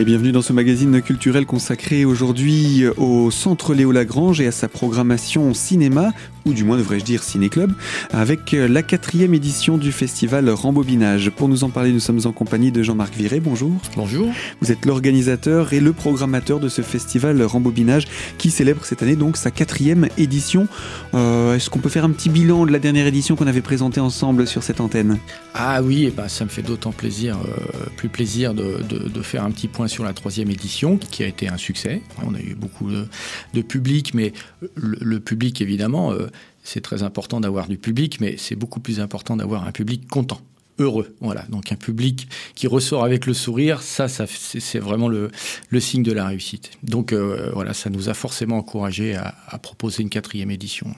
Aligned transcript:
Et 0.00 0.04
bienvenue 0.04 0.30
dans 0.30 0.42
ce 0.42 0.52
magazine 0.52 1.02
culturel 1.02 1.44
consacré 1.44 2.04
aujourd'hui 2.04 2.84
au 2.98 3.32
Centre 3.32 3.74
Léo 3.74 3.90
Lagrange 3.90 4.40
et 4.40 4.46
à 4.46 4.52
sa 4.52 4.68
programmation 4.68 5.52
cinéma, 5.54 6.12
ou 6.44 6.52
du 6.52 6.62
moins 6.62 6.76
devrais-je 6.76 7.04
dire 7.04 7.24
ciné-club, 7.24 7.72
avec 8.12 8.52
la 8.52 8.84
quatrième 8.84 9.34
édition 9.34 9.76
du 9.76 9.90
festival 9.90 10.48
Rembobinage. 10.50 11.30
Pour 11.30 11.48
nous 11.48 11.64
en 11.64 11.70
parler, 11.70 11.90
nous 11.90 11.98
sommes 11.98 12.20
en 12.26 12.30
compagnie 12.30 12.70
de 12.70 12.80
Jean-Marc 12.84 13.12
Viré. 13.12 13.40
Bonjour. 13.40 13.72
Bonjour. 13.96 14.28
Vous 14.60 14.70
êtes 14.70 14.86
l'organisateur 14.86 15.72
et 15.72 15.80
le 15.80 15.92
programmateur 15.92 16.60
de 16.60 16.68
ce 16.68 16.82
festival 16.82 17.42
Rembobinage 17.42 18.06
qui 18.38 18.52
célèbre 18.52 18.84
cette 18.84 19.02
année 19.02 19.16
donc 19.16 19.36
sa 19.36 19.50
quatrième 19.50 20.06
édition. 20.16 20.68
Euh, 21.14 21.56
Est-ce 21.56 21.70
qu'on 21.70 21.80
peut 21.80 21.88
faire 21.88 22.04
un 22.04 22.10
petit 22.10 22.28
bilan 22.28 22.66
de 22.66 22.70
la 22.70 22.78
dernière 22.78 23.08
édition 23.08 23.34
qu'on 23.34 23.48
avait 23.48 23.62
présentée 23.62 24.00
ensemble 24.00 24.46
sur 24.46 24.62
cette 24.62 24.80
antenne? 24.80 25.18
Ah 25.54 25.82
oui, 25.82 26.04
et 26.04 26.12
ben, 26.12 26.28
ça 26.28 26.44
me 26.44 26.50
fait 26.50 26.62
d'autant 26.62 26.92
plaisir, 26.92 27.36
euh, 27.36 27.90
plus 27.96 28.08
plaisir 28.08 28.54
de, 28.54 28.76
de, 28.88 29.08
de 29.08 29.22
faire 29.22 29.42
un 29.42 29.50
petit 29.50 29.66
point 29.66 29.87
sur 29.88 30.04
la 30.04 30.12
troisième 30.12 30.50
édition, 30.50 30.96
qui 30.96 31.22
a 31.22 31.26
été 31.26 31.48
un 31.48 31.56
succès. 31.56 32.02
On 32.24 32.34
a 32.34 32.40
eu 32.40 32.54
beaucoup 32.54 32.90
de, 32.90 33.62
public, 33.62 34.14
mais 34.14 34.32
le, 34.74 35.18
public, 35.20 35.60
évidemment, 35.60 36.12
euh, 36.12 36.28
c'est 36.62 36.80
très 36.80 37.02
important 37.02 37.40
d'avoir 37.40 37.68
du 37.68 37.78
public, 37.78 38.20
mais 38.20 38.36
c'est 38.38 38.56
beaucoup 38.56 38.80
plus 38.80 39.00
important 39.00 39.36
d'avoir 39.36 39.66
un 39.66 39.72
public 39.72 40.06
content 40.08 40.40
heureux. 40.78 41.14
Voilà, 41.20 41.42
donc 41.48 41.72
un 41.72 41.76
public 41.76 42.28
qui 42.54 42.66
ressort 42.66 43.04
avec 43.04 43.26
le 43.26 43.34
sourire, 43.34 43.82
ça, 43.82 44.06
c'est 44.08 44.78
vraiment 44.78 45.08
le, 45.08 45.30
le, 45.70 45.80
signe 45.80 46.02
de 46.02 46.12
la 46.12 46.26
réussite. 46.26 46.70
Donc 46.82 47.12
euh, 47.12 47.50
voilà, 47.52 47.74
ça 47.74 47.90
nous 47.90 48.08
a 48.08 48.14
forcément 48.14 48.58
encouragé 48.58 49.16
à, 49.16 49.34
à 49.48 49.58
proposer 49.58 50.02
une 50.02 50.10
quatrième 50.10 50.50
édition. 50.50 50.94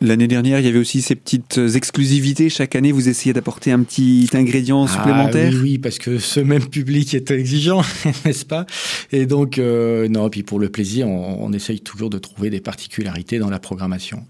L'année 0.00 0.28
dernière, 0.28 0.60
il 0.60 0.66
y 0.66 0.68
avait 0.68 0.78
aussi 0.78 1.02
ces 1.02 1.14
petites 1.14 1.60
exclusivités. 1.74 2.48
Chaque 2.48 2.76
année, 2.76 2.92
vous 2.92 3.08
essayez 3.08 3.32
d'apporter 3.32 3.72
un 3.72 3.82
petit 3.82 4.28
ingrédient 4.32 4.86
supplémentaire. 4.86 5.50
Ah, 5.52 5.56
oui, 5.56 5.60
oui, 5.62 5.78
parce 5.78 5.98
que 5.98 6.18
ce 6.18 6.40
même 6.40 6.66
public 6.66 7.14
est 7.14 7.30
exigeant, 7.30 7.82
n'est-ce 8.24 8.44
pas? 8.44 8.66
Et 9.12 9.26
donc, 9.26 9.58
euh, 9.58 10.08
non, 10.08 10.28
puis 10.30 10.42
pour 10.42 10.58
le 10.58 10.68
plaisir, 10.68 11.08
on, 11.08 11.44
on, 11.44 11.52
essaye 11.52 11.80
toujours 11.80 12.10
de 12.10 12.18
trouver 12.18 12.50
des 12.50 12.60
particularités 12.60 13.38
dans 13.38 13.50
la 13.50 13.58
programmation. 13.58 14.24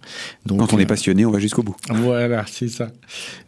Donc, 0.47 0.61
Quand 0.61 0.73
on 0.73 0.79
est 0.79 0.87
passionné, 0.87 1.27
on 1.27 1.31
va 1.31 1.39
jusqu'au 1.39 1.63
bout. 1.63 1.77
Voilà, 1.91 2.45
c'est 2.51 2.69
ça. 2.69 2.89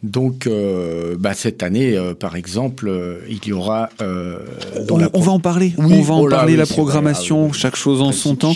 Donc, 0.03 0.47
euh, 0.47 1.15
bah, 1.19 1.33
cette 1.33 1.63
année, 1.63 1.97
euh, 1.97 2.13
par 2.13 2.35
exemple, 2.35 2.91
il 3.29 3.45
y 3.45 3.53
aura. 3.53 3.89
Euh, 4.01 4.39
on, 4.89 4.97
la... 4.97 5.09
on, 5.13 5.21
va 5.21 5.31
en 5.31 5.39
parler. 5.39 5.73
Oui, 5.77 5.93
on 5.93 6.01
va 6.01 6.13
en 6.13 6.21
oh 6.21 6.27
là, 6.27 6.37
parler, 6.37 6.53
oui, 6.53 6.59
la 6.59 6.65
programmation, 6.65 7.47
vrai, 7.47 7.57
chaque 7.57 7.75
chose 7.75 8.01
en 8.01 8.11
son 8.11 8.35
temps. 8.35 8.53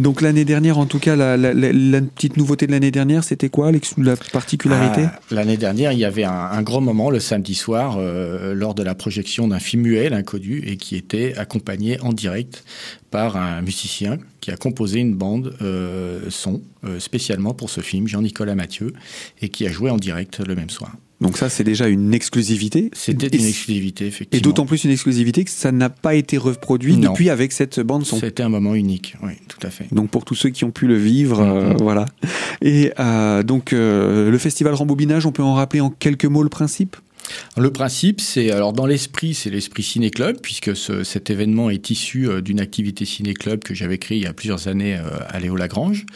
donc, 0.00 0.20
l'année 0.20 0.44
dernière, 0.44 0.78
en 0.78 0.86
tout 0.86 0.98
cas, 0.98 1.16
la, 1.16 1.36
la, 1.36 1.52
la, 1.54 1.72
la 1.72 2.00
petite 2.00 2.29
nouveauté 2.36 2.66
de 2.66 2.72
l'année 2.72 2.90
dernière, 2.90 3.24
c'était 3.24 3.48
quoi 3.48 3.70
la 3.98 4.16
particularité? 4.16 5.06
Ah, 5.06 5.20
L'année 5.30 5.56
dernière, 5.56 5.92
il 5.92 5.98
y 5.98 6.04
avait 6.04 6.24
un, 6.24 6.62
grand 6.62 6.80
moment 6.80 7.10
le 7.10 7.20
samedi 7.20 7.54
soir 7.54 7.96
euh, 7.98 8.54
lors 8.54 8.74
de 8.74 8.82
la 8.82 8.94
projection 8.94 9.48
d'un 9.48 9.58
film 9.58 9.82
muet, 9.82 10.08
l'inconnu, 10.08 10.62
et 10.66 10.76
qui 10.76 10.96
était 10.96 11.34
accompagné 11.36 12.00
en 12.00 12.12
direct 12.12 12.64
par 13.10 13.36
un 13.36 13.62
musicien 13.62 14.18
qui 14.40 14.50
a 14.50 14.56
composé 14.56 15.00
une 15.00 15.14
bande 15.14 15.56
euh, 15.62 16.30
son 16.30 16.62
euh, 16.84 17.00
spécialement 17.00 17.54
pour 17.54 17.70
ce 17.70 17.80
film, 17.80 18.06
Jean-Nicolas 18.08 18.54
Mathieu, 18.54 18.92
et 19.40 19.48
qui 19.48 19.66
a 19.66 19.70
joué 19.70 19.90
en 19.90 19.96
direct 19.96 20.40
le 20.40 20.54
même 20.54 20.70
soir. 20.70 20.92
Donc 21.20 21.36
ça, 21.36 21.50
c'est 21.50 21.64
déjà 21.64 21.86
une 21.88 22.14
exclusivité. 22.14 22.90
C'était 22.94 23.26
une 23.26 23.44
exclusivité, 23.44 24.06
effectivement. 24.06 24.38
Et 24.38 24.40
d'autant 24.40 24.64
plus 24.64 24.84
une 24.84 24.90
exclusivité 24.90 25.44
que 25.44 25.50
ça 25.50 25.70
n'a 25.70 25.90
pas 25.90 26.14
été 26.14 26.38
reproduit 26.38 26.96
non. 26.96 27.10
depuis 27.10 27.28
avec 27.28 27.52
cette 27.52 27.78
bande 27.80 28.06
son. 28.06 28.18
C'était 28.18 28.42
un 28.42 28.48
moment 28.48 28.74
unique, 28.74 29.16
oui, 29.22 29.32
tout 29.48 29.58
à 29.66 29.70
fait. 29.70 29.86
Donc 29.92 30.08
pour 30.10 30.24
tous 30.24 30.34
ceux 30.34 30.48
qui 30.48 30.64
ont 30.64 30.70
pu 30.70 30.86
le 30.86 30.96
vivre, 30.96 31.42
mm 31.42 31.48
-hmm. 31.48 31.72
euh, 31.72 31.76
voilà. 31.78 32.06
Et 32.62 32.92
euh, 32.98 33.42
donc 33.42 33.72
euh, 33.72 34.30
le 34.30 34.38
festival 34.38 34.72
Rembobinage, 34.74 35.26
on 35.26 35.32
peut 35.32 35.42
en 35.42 35.54
rappeler 35.54 35.80
en 35.82 35.90
quelques 35.90 36.24
mots 36.24 36.42
le 36.42 36.48
principe? 36.48 36.96
Le 37.56 37.70
principe, 37.72 38.20
c'est 38.20 38.50
alors 38.50 38.72
dans 38.72 38.86
l'esprit, 38.86 39.34
c'est 39.34 39.50
l'esprit 39.50 39.82
ciné 39.82 40.10
club 40.10 40.38
puisque 40.40 40.76
ce, 40.76 41.04
cet 41.04 41.30
événement 41.30 41.70
est 41.70 41.90
issu 41.90 42.28
euh, 42.28 42.40
d'une 42.40 42.60
activité 42.60 43.04
ciné 43.04 43.34
club 43.34 43.62
que 43.62 43.74
j'avais 43.74 43.98
créée 43.98 44.18
il 44.18 44.24
y 44.24 44.26
a 44.26 44.32
plusieurs 44.32 44.68
années 44.68 44.96
euh, 44.96 45.02
à 45.28 45.40
Léo 45.40 45.56
Lagrange. 45.56 46.06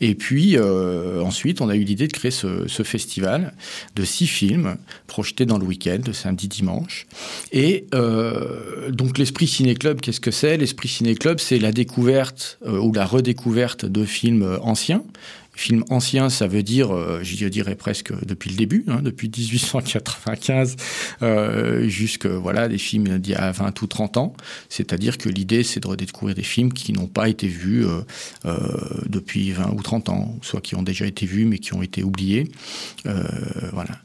Et 0.00 0.14
puis 0.14 0.56
euh, 0.56 1.22
ensuite, 1.22 1.60
on 1.60 1.68
a 1.68 1.76
eu 1.76 1.84
l'idée 1.84 2.08
de 2.08 2.12
créer 2.12 2.30
ce, 2.30 2.68
ce, 2.68 2.82
festival 2.82 3.54
de 3.94 4.04
six 4.04 4.26
films 4.26 4.76
projetés 5.06 5.46
dans 5.46 5.58
le 5.58 5.64
week-end, 5.64 5.98
de 6.02 6.12
samedi 6.12 6.48
dimanche. 6.48 7.06
Et 7.52 7.86
donc 8.88 9.18
l'esprit 9.18 9.46
ciné 9.46 9.74
club, 9.74 10.00
qu'est-ce 10.00 10.20
que 10.20 10.30
c'est? 10.30 10.56
L'esprit 10.56 10.88
ciné 10.88 11.14
club, 11.14 11.38
c'est 11.40 11.58
la 11.58 11.72
découverte 11.72 12.58
ou 12.66 12.92
la 12.92 13.04
redécouverte 13.04 13.84
de 13.84 14.04
films 14.04 14.58
anciens 14.62 15.02
film 15.60 15.84
ancien, 15.90 16.30
ça 16.30 16.46
veut 16.46 16.62
dire, 16.62 16.90
euh, 16.90 17.20
je 17.22 17.46
dirais 17.46 17.74
presque 17.74 18.12
depuis 18.24 18.48
le 18.48 18.56
début, 18.56 18.84
hein, 18.88 19.00
depuis 19.02 19.28
1895 19.28 20.76
euh, 21.22 21.86
jusque 21.86 22.24
voilà 22.26 22.66
des 22.66 22.78
films 22.78 23.18
d'il 23.18 23.32
y 23.32 23.36
a 23.36 23.52
20 23.52 23.82
ou 23.82 23.86
30 23.86 24.16
ans. 24.16 24.34
C'est-à-dire 24.70 25.18
que 25.18 25.28
l'idée, 25.28 25.62
c'est 25.62 25.80
de 25.80 25.86
redécouvrir 25.86 26.34
des 26.34 26.42
films 26.42 26.72
qui 26.72 26.94
n'ont 26.94 27.08
pas 27.08 27.28
été 27.28 27.46
vus 27.46 27.84
euh, 27.84 28.00
euh, 28.46 28.56
depuis 29.06 29.52
20 29.52 29.74
ou 29.76 29.82
30 29.82 30.08
ans, 30.08 30.38
soit 30.40 30.62
qui 30.62 30.76
ont 30.76 30.82
déjà 30.82 31.06
été 31.06 31.26
vus 31.26 31.44
mais 31.44 31.58
qui 31.58 31.74
ont 31.74 31.82
été 31.82 32.02
oubliés. 32.02 32.50
Voilà. 33.72 33.98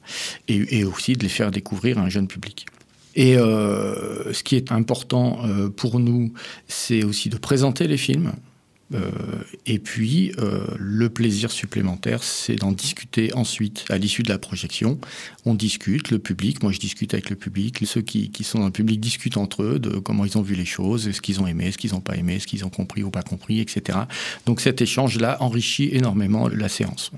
Et, 0.47 0.83
aussi 0.83 1.13
de 1.13 1.23
les 1.23 1.29
faire 1.29 1.51
découvrir 1.51 1.97
à 1.97 2.01
un 2.01 2.09
jeune 2.09 2.27
public. 2.27 2.65
Et 3.15 3.35
ce 3.35 4.43
qui 4.43 4.55
est 4.55 4.71
important 4.71 5.39
pour 5.75 5.99
nous, 5.99 6.33
c'est 6.67 7.03
aussi 7.03 7.29
de 7.29 7.37
présenter 7.37 7.87
les 7.87 7.97
films. 7.97 8.33
Euh, 8.93 9.09
et 9.65 9.79
puis, 9.79 10.31
euh, 10.37 10.67
le 10.77 11.09
plaisir 11.09 11.51
supplémentaire, 11.51 12.23
c'est 12.23 12.55
d'en 12.55 12.71
discuter 12.71 13.33
ensuite, 13.33 13.85
à 13.89 13.97
l'issue 13.97 14.23
de 14.23 14.29
la 14.29 14.37
projection. 14.37 14.99
On 15.45 15.55
discute, 15.55 16.11
le 16.11 16.19
public, 16.19 16.61
moi 16.61 16.71
je 16.71 16.79
discute 16.79 17.13
avec 17.13 17.29
le 17.29 17.35
public, 17.35 17.83
ceux 17.85 18.01
qui, 18.01 18.29
qui 18.29 18.43
sont 18.43 18.59
dans 18.59 18.65
le 18.65 18.71
public 18.71 18.99
discutent 18.99 19.37
entre 19.37 19.63
eux 19.63 19.79
de 19.79 19.97
comment 19.97 20.25
ils 20.25 20.37
ont 20.37 20.41
vu 20.41 20.55
les 20.55 20.65
choses, 20.65 21.11
ce 21.11 21.21
qu'ils 21.21 21.39
ont 21.41 21.47
aimé, 21.47 21.71
ce 21.71 21.77
qu'ils 21.77 21.93
n'ont 21.93 22.01
pas 22.01 22.15
aimé, 22.15 22.39
ce 22.39 22.47
qu'ils 22.47 22.63
ont 22.65 22.69
compris 22.69 23.03
ou 23.03 23.09
pas 23.09 23.23
compris, 23.23 23.59
etc. 23.59 23.99
Donc 24.45 24.61
cet 24.61 24.81
échange-là 24.81 25.37
enrichit 25.41 25.89
énormément 25.91 26.47
la 26.47 26.69
séance. 26.69 27.11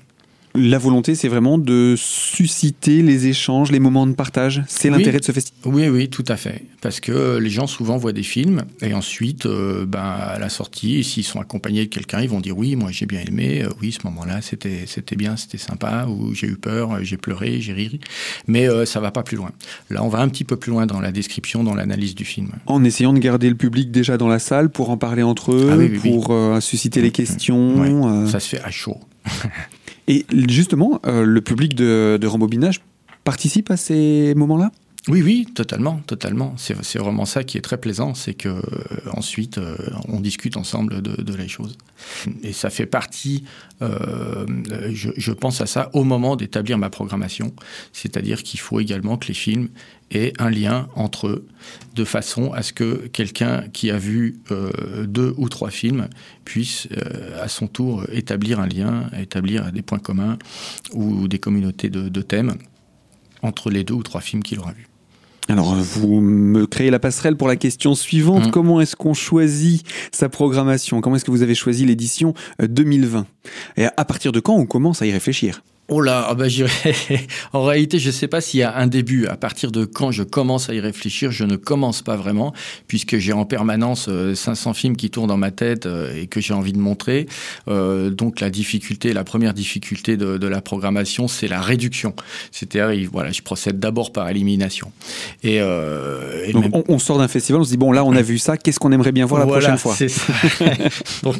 La 0.59 0.79
volonté, 0.79 1.13
c'est 1.13 1.27
vraiment 1.27 1.59
de 1.59 1.93
susciter 1.95 3.03
les 3.03 3.27
échanges, 3.27 3.71
les 3.71 3.79
moments 3.79 4.07
de 4.07 4.13
partage. 4.13 4.63
C'est 4.67 4.89
oui, 4.89 4.97
l'intérêt 4.97 5.19
de 5.19 5.23
ce 5.23 5.31
festival. 5.31 5.71
Oui, 5.71 5.87
oui, 5.87 6.09
tout 6.09 6.23
à 6.27 6.35
fait. 6.35 6.63
Parce 6.81 6.99
que 6.99 7.37
les 7.37 7.51
gens 7.51 7.67
souvent 7.67 7.97
voient 7.97 8.11
des 8.11 8.23
films 8.23 8.63
et 8.81 8.95
ensuite, 8.95 9.45
euh, 9.45 9.85
ben, 9.85 9.99
à 9.99 10.39
la 10.39 10.49
sortie, 10.49 11.03
s'ils 11.03 11.23
sont 11.23 11.39
accompagnés 11.39 11.85
de 11.85 11.89
quelqu'un, 11.89 12.21
ils 12.21 12.29
vont 12.29 12.39
dire 12.39 12.57
oui, 12.57 12.75
moi 12.75 12.89
j'ai 12.91 13.05
bien 13.05 13.21
aimé, 13.21 13.61
euh, 13.63 13.69
oui, 13.81 13.91
ce 13.91 13.99
moment-là, 14.07 14.41
c'était 14.41 14.85
c'était 14.87 15.15
bien, 15.15 15.37
c'était 15.37 15.59
sympa, 15.59 16.07
ou 16.07 16.33
j'ai 16.33 16.47
eu 16.47 16.55
peur, 16.55 17.03
j'ai 17.03 17.17
pleuré, 17.17 17.61
j'ai 17.61 17.73
ri. 17.73 17.99
Mais 18.47 18.67
euh, 18.67 18.85
ça 18.85 18.99
va 18.99 19.11
pas 19.11 19.21
plus 19.21 19.37
loin. 19.37 19.51
Là, 19.91 20.03
on 20.03 20.09
va 20.09 20.19
un 20.21 20.27
petit 20.27 20.43
peu 20.43 20.55
plus 20.55 20.71
loin 20.71 20.87
dans 20.87 20.99
la 20.99 21.11
description, 21.11 21.63
dans 21.63 21.75
l'analyse 21.75 22.15
du 22.15 22.25
film. 22.25 22.49
En 22.65 22.83
essayant 22.83 23.13
de 23.13 23.19
garder 23.19 23.49
le 23.49 23.55
public 23.55 23.91
déjà 23.91 24.17
dans 24.17 24.27
la 24.27 24.39
salle 24.39 24.71
pour 24.71 24.89
en 24.89 24.97
parler 24.97 25.21
entre 25.21 25.53
eux, 25.53 25.69
ah, 25.71 25.77
oui, 25.77 25.91
oui, 25.91 25.99
pour 25.99 26.35
susciter 26.61 27.01
les 27.01 27.11
questions. 27.11 28.25
Ça 28.25 28.39
se 28.39 28.49
fait 28.49 28.61
à 28.63 28.71
chaud. 28.71 28.97
Et 30.07 30.25
justement, 30.49 30.99
euh, 31.05 31.23
le 31.23 31.41
public 31.41 31.75
de, 31.75 32.17
de 32.19 32.27
rembobinage 32.27 32.81
participe 33.23 33.71
à 33.71 33.77
ces 33.77 34.33
moments-là? 34.35 34.71
Oui, 35.07 35.21
oui, 35.21 35.47
totalement, 35.53 36.01
totalement. 36.05 36.55
C'est 36.57 36.97
vraiment 36.97 37.25
ça 37.25 37.43
qui 37.43 37.57
est 37.57 37.61
très 37.61 37.77
plaisant, 37.77 38.13
c'est 38.13 38.33
que 38.33 38.49
euh, 38.49 38.61
ensuite 39.13 39.57
euh, 39.57 39.77
on 40.07 40.19
discute 40.19 40.57
ensemble 40.57 41.01
de, 41.01 41.21
de, 41.21 41.33
les 41.33 41.47
choses. 41.47 41.77
Et 42.43 42.51
ça 42.51 42.69
fait 42.69 42.85
partie, 42.85 43.43
euh, 43.81 44.45
je, 44.91 45.11
je, 45.15 45.31
pense 45.31 45.61
à 45.61 45.65
ça 45.65 45.89
au 45.93 46.03
moment 46.03 46.35
d'établir 46.35 46.77
ma 46.77 46.89
programmation, 46.89 47.53
c'est-à-dire 47.93 48.43
qu'il 48.43 48.59
faut 48.59 48.79
également 48.79 49.17
que 49.17 49.27
les 49.27 49.33
films 49.33 49.69
aient 50.11 50.33
un 50.39 50.49
lien 50.49 50.87
entre 50.95 51.27
eux, 51.27 51.47
de 51.95 52.03
façon 52.03 52.51
à 52.53 52.63
ce 52.63 52.73
que 52.73 53.07
quelqu'un 53.07 53.63
qui 53.73 53.91
a 53.91 53.97
vu 53.97 54.39
euh, 54.51 55.05
deux 55.05 55.33
ou 55.37 55.49
trois 55.49 55.69
films 55.69 56.07
puisse 56.45 56.87
euh, 56.97 57.43
à 57.43 57.47
son 57.47 57.67
tour 57.67 58.05
établir 58.11 58.59
un 58.59 58.67
lien, 58.67 59.09
établir 59.17 59.71
des 59.71 59.81
points 59.81 59.99
communs 59.99 60.37
ou 60.93 61.27
des 61.27 61.39
communautés 61.39 61.89
de, 61.89 62.09
de 62.09 62.21
thèmes 62.21 62.55
entre 63.41 63.69
les 63.69 63.83
deux 63.83 63.93
ou 63.93 64.03
trois 64.03 64.21
films 64.21 64.43
qu'il 64.43 64.59
aura 64.59 64.71
vus. 64.71 64.87
Alors, 65.49 65.75
vous 65.75 66.19
me 66.19 66.67
créez 66.67 66.89
la 66.89 66.99
passerelle 66.99 67.37
pour 67.37 67.47
la 67.47 67.55
question 67.55 67.95
suivante. 67.95 68.47
Mmh. 68.47 68.51
Comment 68.51 68.81
est-ce 68.81 68.95
qu'on 68.95 69.13
choisit 69.13 69.85
sa 70.11 70.27
programmation? 70.27 70.99
Comment 70.99 71.15
est-ce 71.15 71.25
que 71.25 71.31
vous 71.31 71.41
avez 71.41 71.55
choisi 71.55 71.85
l'édition 71.85 72.33
2020 72.59 73.25
Et 73.77 73.85
à 73.85 74.05
partir 74.05 74.31
de 74.31 74.39
quand 74.39 74.55
on 74.55 74.65
commence 74.65 75.01
à 75.01 75.05
y 75.05 75.11
réfléchir? 75.11 75.61
Oh 75.89 76.01
là, 76.01 76.27
ah 76.29 76.35
bah, 76.35 76.45
en 77.53 77.63
réalité, 77.63 77.99
je 77.99 78.07
ne 78.07 78.11
sais 78.11 78.27
pas 78.27 78.41
s'il 78.41 78.59
y 78.59 78.63
a 78.63 78.75
un 78.75 78.87
début. 78.87 79.27
À 79.27 79.37
partir 79.37 79.71
de 79.71 79.85
quand 79.85 80.11
je 80.11 80.23
commence 80.23 80.69
à 80.69 80.73
y 80.73 80.79
réfléchir, 80.79 81.31
je 81.31 81.45
ne 81.45 81.55
commence 81.55 82.01
pas 82.01 82.15
vraiment, 82.15 82.53
puisque 82.87 83.17
j'ai 83.17 83.33
en 83.33 83.45
permanence 83.45 84.09
500 84.35 84.73
films 84.73 84.97
qui 84.97 85.09
tournent 85.09 85.27
dans 85.27 85.37
ma 85.37 85.51
tête 85.51 85.87
et 86.15 86.27
que 86.27 86.41
j'ai 86.41 86.53
envie 86.53 86.73
de 86.73 86.79
montrer. 86.79 87.27
Euh, 87.67 88.09
donc 88.09 88.39
la 88.39 88.49
difficulté, 88.49 89.13
la 89.13 89.23
première 89.23 89.53
difficulté 89.53 90.17
de, 90.17 90.37
de 90.37 90.47
la 90.47 90.61
programmation, 90.61 91.27
c'est 91.27 91.47
la 91.47 91.61
réduction. 91.61 92.13
C'est-à-dire, 92.51 93.09
voilà, 93.11 93.31
je 93.31 93.41
procède 93.41 93.79
d'abord 93.79 94.11
par 94.11 94.29
élimination. 94.29 94.91
Et, 95.43 95.61
euh, 95.61 96.45
et 96.45 96.53
donc 96.53 96.63
même... 96.63 96.71
on, 96.73 96.83
on, 96.87 96.99
sort 96.99 97.17
d'un 97.17 97.27
festival, 97.27 97.61
on 97.61 97.63
se 97.63 97.69
dit 97.69 97.77
bon 97.77 97.91
là, 97.91 98.03
on 98.03 98.15
a 98.15 98.21
vu 98.21 98.37
ça, 98.37 98.57
qu'est-ce 98.57 98.79
qu'on 98.79 98.91
aimerait 98.91 99.11
bien 99.11 99.25
voir 99.25 99.39
la 99.39 99.45
voilà, 99.45 99.77
prochaine 99.77 99.77
fois? 99.77 99.95
Donc 101.23 101.37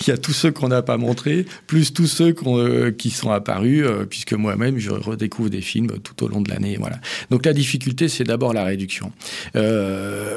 il 0.00 0.08
y 0.08 0.10
a 0.10 0.18
tous 0.18 0.32
ceux 0.32 0.50
qu'on 0.50 0.68
n'a 0.68 0.82
pas 0.82 0.96
montrés, 0.96 1.46
plus 1.66 1.92
tous 1.92 2.06
ceux 2.06 2.32
qu 2.32 2.44
euh, 2.46 2.90
qui 2.90 3.10
sont 3.10 3.30
apparus 3.30 3.71
disparu, 3.72 4.06
puisque 4.06 4.32
moi-même, 4.32 4.78
je 4.78 4.90
redécouvre 4.90 5.50
des 5.50 5.60
films 5.60 5.98
tout 6.02 6.24
au 6.24 6.28
long 6.28 6.40
de 6.40 6.50
l'année. 6.50 6.76
Voilà. 6.78 6.98
Donc 7.30 7.46
la 7.46 7.52
difficulté, 7.52 8.08
c'est 8.08 8.24
d'abord 8.24 8.52
la 8.52 8.64
réduction. 8.64 9.12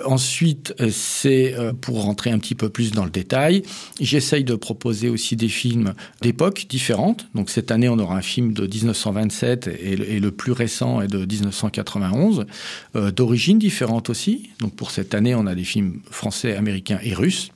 ensuite, 0.06 0.74
c'est 0.92 1.56
pour 1.82 2.04
rentrer 2.04 2.32
un 2.32 2.40
petit 2.40 2.56
peu 2.56 2.70
plus 2.70 2.92
dans 2.92 3.06
le 3.06 3.10
détail, 3.10 3.64
j'essaye 4.00 4.44
de 4.44 4.56
proposer 4.56 5.10
aussi 5.10 5.36
des 5.36 5.50
films 5.50 5.94
d'époques 6.22 6.66
différentes. 6.70 7.28
Donc 7.36 7.50
cette 7.50 7.72
année, 7.72 7.90
on 7.90 8.00
aura 8.00 8.18
un 8.18 8.22
film 8.22 8.54
de 8.54 8.68
1927 8.68 9.68
et 9.68 10.20
le, 10.20 10.32
plus 10.32 10.52
récent 10.52 11.02
est 11.02 11.08
de 11.08 11.26
1991, 11.26 12.46
d'origine 13.16 13.60
différente 13.60 14.10
aussi. 14.10 14.50
Donc 14.60 14.76
pour 14.76 14.92
cette 14.92 15.14
année, 15.14 15.36
on 15.36 15.48
a 15.48 15.56
des 15.56 15.64
films 15.64 16.00
français, 16.10 16.56
américains 16.56 17.00
et 17.04 17.14
russes, 17.14 17.52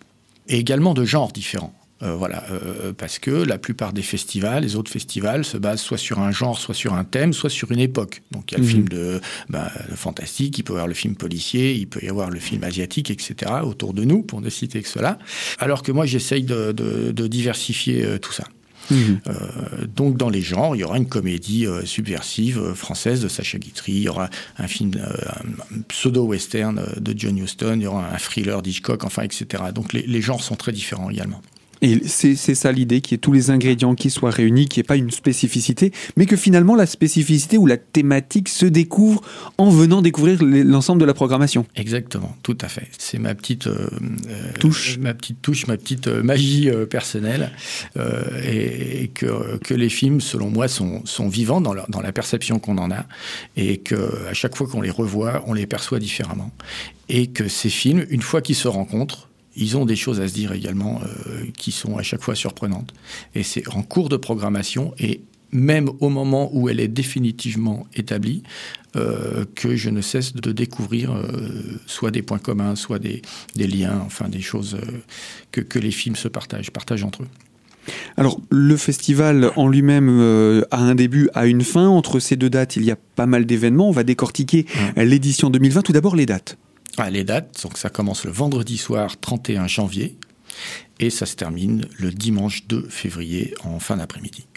et 0.47 0.57
également 0.57 0.93
de 0.93 1.05
genres 1.05 1.31
différents. 1.31 1.73
Euh, 2.01 2.15
voilà, 2.15 2.45
euh, 2.49 2.93
parce 2.93 3.19
que 3.19 3.29
la 3.31 3.57
plupart 3.57 3.91
des 3.91 4.01
festivals, 4.01 4.63
les 4.63 4.77
autres 4.77 4.91
festivals, 4.91 5.43
se 5.43 5.57
basent 5.57 5.81
soit 5.81 5.97
sur 5.97 6.19
un 6.19 6.31
genre, 6.31 6.57
soit 6.57 6.75
sur 6.75 6.93
un 6.93 7.03
thème, 7.03 7.33
soit 7.33 7.49
sur 7.49 7.71
une 7.71 7.79
époque. 7.79 8.21
Donc 8.31 8.51
il 8.51 8.53
y 8.53 8.55
a 8.55 8.59
le 8.59 8.63
mhm. 8.63 8.71
film 8.71 8.89
de, 8.89 9.19
bah, 9.49 9.69
fantastique, 9.95 10.57
il 10.57 10.63
peut 10.63 10.73
y 10.73 10.75
avoir 10.75 10.87
le 10.87 10.93
film 10.93 11.15
policier, 11.15 11.73
il 11.73 11.87
peut 11.87 11.99
y 12.01 12.07
avoir 12.07 12.29
le 12.29 12.39
film 12.39 12.63
asiatique, 12.63 13.11
etc. 13.11 13.51
autour 13.63 13.93
de 13.93 14.05
nous, 14.05 14.23
pour 14.23 14.39
ne 14.39 14.49
citer 14.49 14.81
que 14.81 14.87
cela. 14.87 15.19
Alors 15.57 15.83
que 15.83 15.91
moi, 15.91 16.05
j'essaye 16.05 16.43
de, 16.43 17.11
diversifier 17.27 18.05
euh, 18.05 18.17
tout 18.17 18.31
ça. 18.31 18.45
Mhm. 18.91 19.19
donc 19.95 20.17
dans 20.17 20.31
les 20.31 20.41
genres, 20.41 20.75
il 20.75 20.79
y 20.79 20.83
aura 20.83 20.97
une 20.97 21.07
comédie 21.07 21.67
subversive 21.85 22.73
française 22.73 23.21
de 23.21 23.27
Sacha 23.27 23.59
Guitry, 23.59 23.91
il 23.91 24.01
y 24.01 24.09
aura 24.09 24.31
un 24.57 24.67
film 24.67 24.93
un 24.95 25.81
pseudo-western 25.89 26.83
de 26.99 27.13
John 27.15 27.37
Huston, 27.37 27.75
il 27.75 27.83
y 27.83 27.85
aura 27.85 28.11
un 28.11 28.17
thriller 28.17 28.63
d'Hitchcock, 28.63 29.03
enfin 29.03 29.21
etc. 29.21 29.65
Donc 29.75 29.93
les 29.93 30.21
genres 30.21 30.41
sont 30.41 30.55
très 30.55 30.71
différents 30.71 31.11
également. 31.11 31.39
Et 31.81 32.01
c'est 32.07 32.35
ça 32.35 32.71
l'idée, 32.71 32.99
qu'il 33.01 33.13
y 33.13 33.15
ait 33.15 33.19
tous 33.19 33.31
les 33.31 33.51
ingrédients 33.51 33.95
qui 33.95 34.09
soient 34.09 34.31
réunis, 34.31 34.67
qu'il 34.67 34.81
n'y 34.81 34.85
ait 34.85 34.87
pas 34.87 34.97
une 34.97 35.11
spécificité, 35.11 35.93
mais 36.17 36.25
que 36.25 36.35
finalement 36.35 36.75
la 36.75 36.85
spécificité 36.85 37.57
ou 37.57 37.65
la 37.65 37.77
thématique 37.77 38.49
se 38.49 38.65
découvre 38.65 39.21
en 39.57 39.69
venant 39.69 40.01
découvrir 40.01 40.43
l'ensemble 40.43 40.99
de 40.99 41.05
la 41.05 41.13
programmation. 41.13 41.65
Exactement, 41.75 42.35
tout 42.43 42.57
à 42.61 42.67
fait. 42.67 42.87
C'est 42.97 43.17
ma 43.17 43.33
petite 43.33 43.67
euh, 43.67 43.89
euh, 44.29 44.51
touche, 44.59 44.97
ma 44.97 45.13
petite 45.13 45.41
touche, 45.41 45.67
ma 45.67 45.77
petite 45.77 46.07
euh, 46.07 46.21
magie 46.21 46.69
personnelle, 46.89 47.51
et, 48.43 49.09
que, 49.13 49.57
que, 49.57 49.73
les 49.73 49.89
films, 49.89 50.21
selon 50.21 50.49
moi, 50.49 50.67
sont, 50.67 51.01
sont 51.05 51.29
vivants 51.29 51.61
dans, 51.61 51.75
dans 51.87 52.01
la 52.01 52.11
perception 52.11 52.59
qu'on 52.59 52.77
en 52.77 52.91
a, 52.91 53.05
et 53.55 53.77
que 53.77 54.27
à 54.29 54.33
chaque 54.33 54.55
fois 54.55 54.67
qu'on 54.67 54.81
les 54.81 54.89
revoit, 54.89 55.43
on 55.47 55.53
les 55.53 55.65
perçoit 55.65 55.99
différemment, 55.99 56.51
et 57.07 57.27
que 57.27 57.47
ces 57.47 57.69
films, 57.69 58.05
une 58.09 58.21
fois 58.21 58.41
qu'ils 58.41 58.55
se 58.55 58.67
rencontrent 58.67 59.28
ils 59.59 59.77
ont 59.77 59.85
des 59.85 59.97
choses 59.97 60.21
à 60.21 60.27
se 60.27 60.33
dire 60.33 60.53
également 60.53 61.01
euh, 61.03 61.43
qui 61.57 61.71
sont 61.71 61.97
à 61.97 62.01
chaque 62.01 62.23
fois 62.23 62.33
surprenantes. 62.33 62.93
Et 63.35 63.43
c'est 63.43 63.67
en 63.67 63.83
cours 63.83 64.09
de 64.09 64.17
programmation 64.17 64.93
et 64.97 65.21
même 65.51 65.89
au 65.99 66.09
moment 66.09 66.49
où 66.53 66.69
elle 66.69 66.79
est 66.79 66.87
définitivement 66.87 67.87
établie, 67.95 68.43
euh, 68.95 69.45
que 69.55 69.75
je 69.75 69.89
ne 69.89 70.01
cesse 70.01 70.33
de 70.33 70.51
découvrir 70.51 71.11
euh, 71.11 71.31
soit 71.87 72.11
des 72.11 72.21
points 72.21 72.37
communs, 72.37 72.75
soit 72.75 72.99
des, 72.99 73.21
liens, 73.55 74.01
enfin 74.05 74.29
des 74.29 74.41
choses 74.41 74.77
que, 75.51 75.61
que, 75.61 75.79
les 75.79 75.91
films 75.91 76.15
se 76.15 76.27
partagent, 76.27 76.71
partagent 76.71 77.03
entre 77.03 77.23
eux. 77.23 77.27
Alors, 78.15 78.39
le 78.51 78.77
festival 78.77 79.51
en 79.55 79.67
lui-même 79.67 80.09
a 80.69 80.77
un 80.77 80.93
début, 80.93 81.29
a 81.33 81.47
une 81.47 81.63
fin. 81.63 81.87
Entre 81.87 82.19
ces 82.19 82.35
deux 82.35 82.49
dates, 82.49 82.75
il 82.75 82.83
y 82.83 82.91
a 82.91 82.97
pas 83.15 83.25
mal 83.25 83.45
d'événements. 83.45 83.89
On 83.89 83.93
va 83.93 84.03
décortiquer 84.03 84.67
l'édition 84.95 85.49
2020. 85.49 85.81
Tout 85.81 85.93
d'abord, 85.93 86.15
les 86.15 86.27
dates. 86.27 86.57
Les 87.07 87.23
dates, 87.23 87.61
donc 87.63 87.77
ça 87.77 87.89
commence 87.89 88.25
le 88.25 88.31
vendredi 88.31 88.77
soir 88.77 89.17
31 89.19 89.67
janvier 89.67 90.17
et 90.99 91.09
ça 91.09 91.25
se 91.25 91.35
termine 91.35 91.87
le 91.97 92.11
dimanche 92.11 92.67
2 92.67 92.89
février 92.89 93.53
en 93.63 93.79
fin 93.79 93.97
d'après-midi 93.97 94.48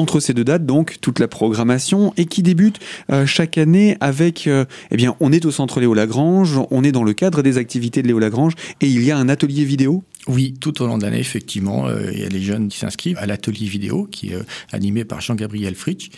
entre 0.00 0.18
ces 0.18 0.32
deux 0.32 0.44
dates, 0.44 0.64
donc 0.64 0.96
toute 1.00 1.18
la 1.18 1.28
programmation 1.28 2.14
et 2.16 2.24
qui 2.24 2.42
débute 2.42 2.78
euh, 3.12 3.26
chaque 3.26 3.58
année 3.58 3.96
avec, 4.00 4.46
euh, 4.46 4.64
eh 4.90 4.96
bien, 4.96 5.14
on 5.20 5.30
est 5.30 5.44
au 5.44 5.50
centre 5.50 5.78
Léo 5.78 5.92
Lagrange, 5.92 6.58
on 6.70 6.82
est 6.82 6.92
dans 6.92 7.04
le 7.04 7.12
cadre 7.12 7.42
des 7.42 7.58
activités 7.58 8.00
de 8.00 8.08
Léo 8.08 8.18
Lagrange 8.18 8.54
et 8.80 8.88
il 8.88 9.04
y 9.04 9.10
a 9.10 9.18
un 9.18 9.28
atelier 9.28 9.64
vidéo. 9.64 10.02
Oui, 10.26 10.54
tout 10.58 10.82
au 10.82 10.86
long 10.86 10.96
de 10.96 11.02
l'année, 11.02 11.20
effectivement, 11.20 11.86
euh, 11.86 12.10
il 12.12 12.20
y 12.20 12.24
a 12.24 12.28
les 12.28 12.42
jeunes 12.42 12.68
qui 12.68 12.78
s'inscrivent 12.78 13.18
à 13.18 13.26
l'atelier 13.26 13.66
vidéo 13.66 14.08
qui 14.10 14.28
est 14.28 14.38
animé 14.72 15.04
par 15.04 15.20
Jean-Gabriel 15.20 15.74
Fritsch 15.74 16.10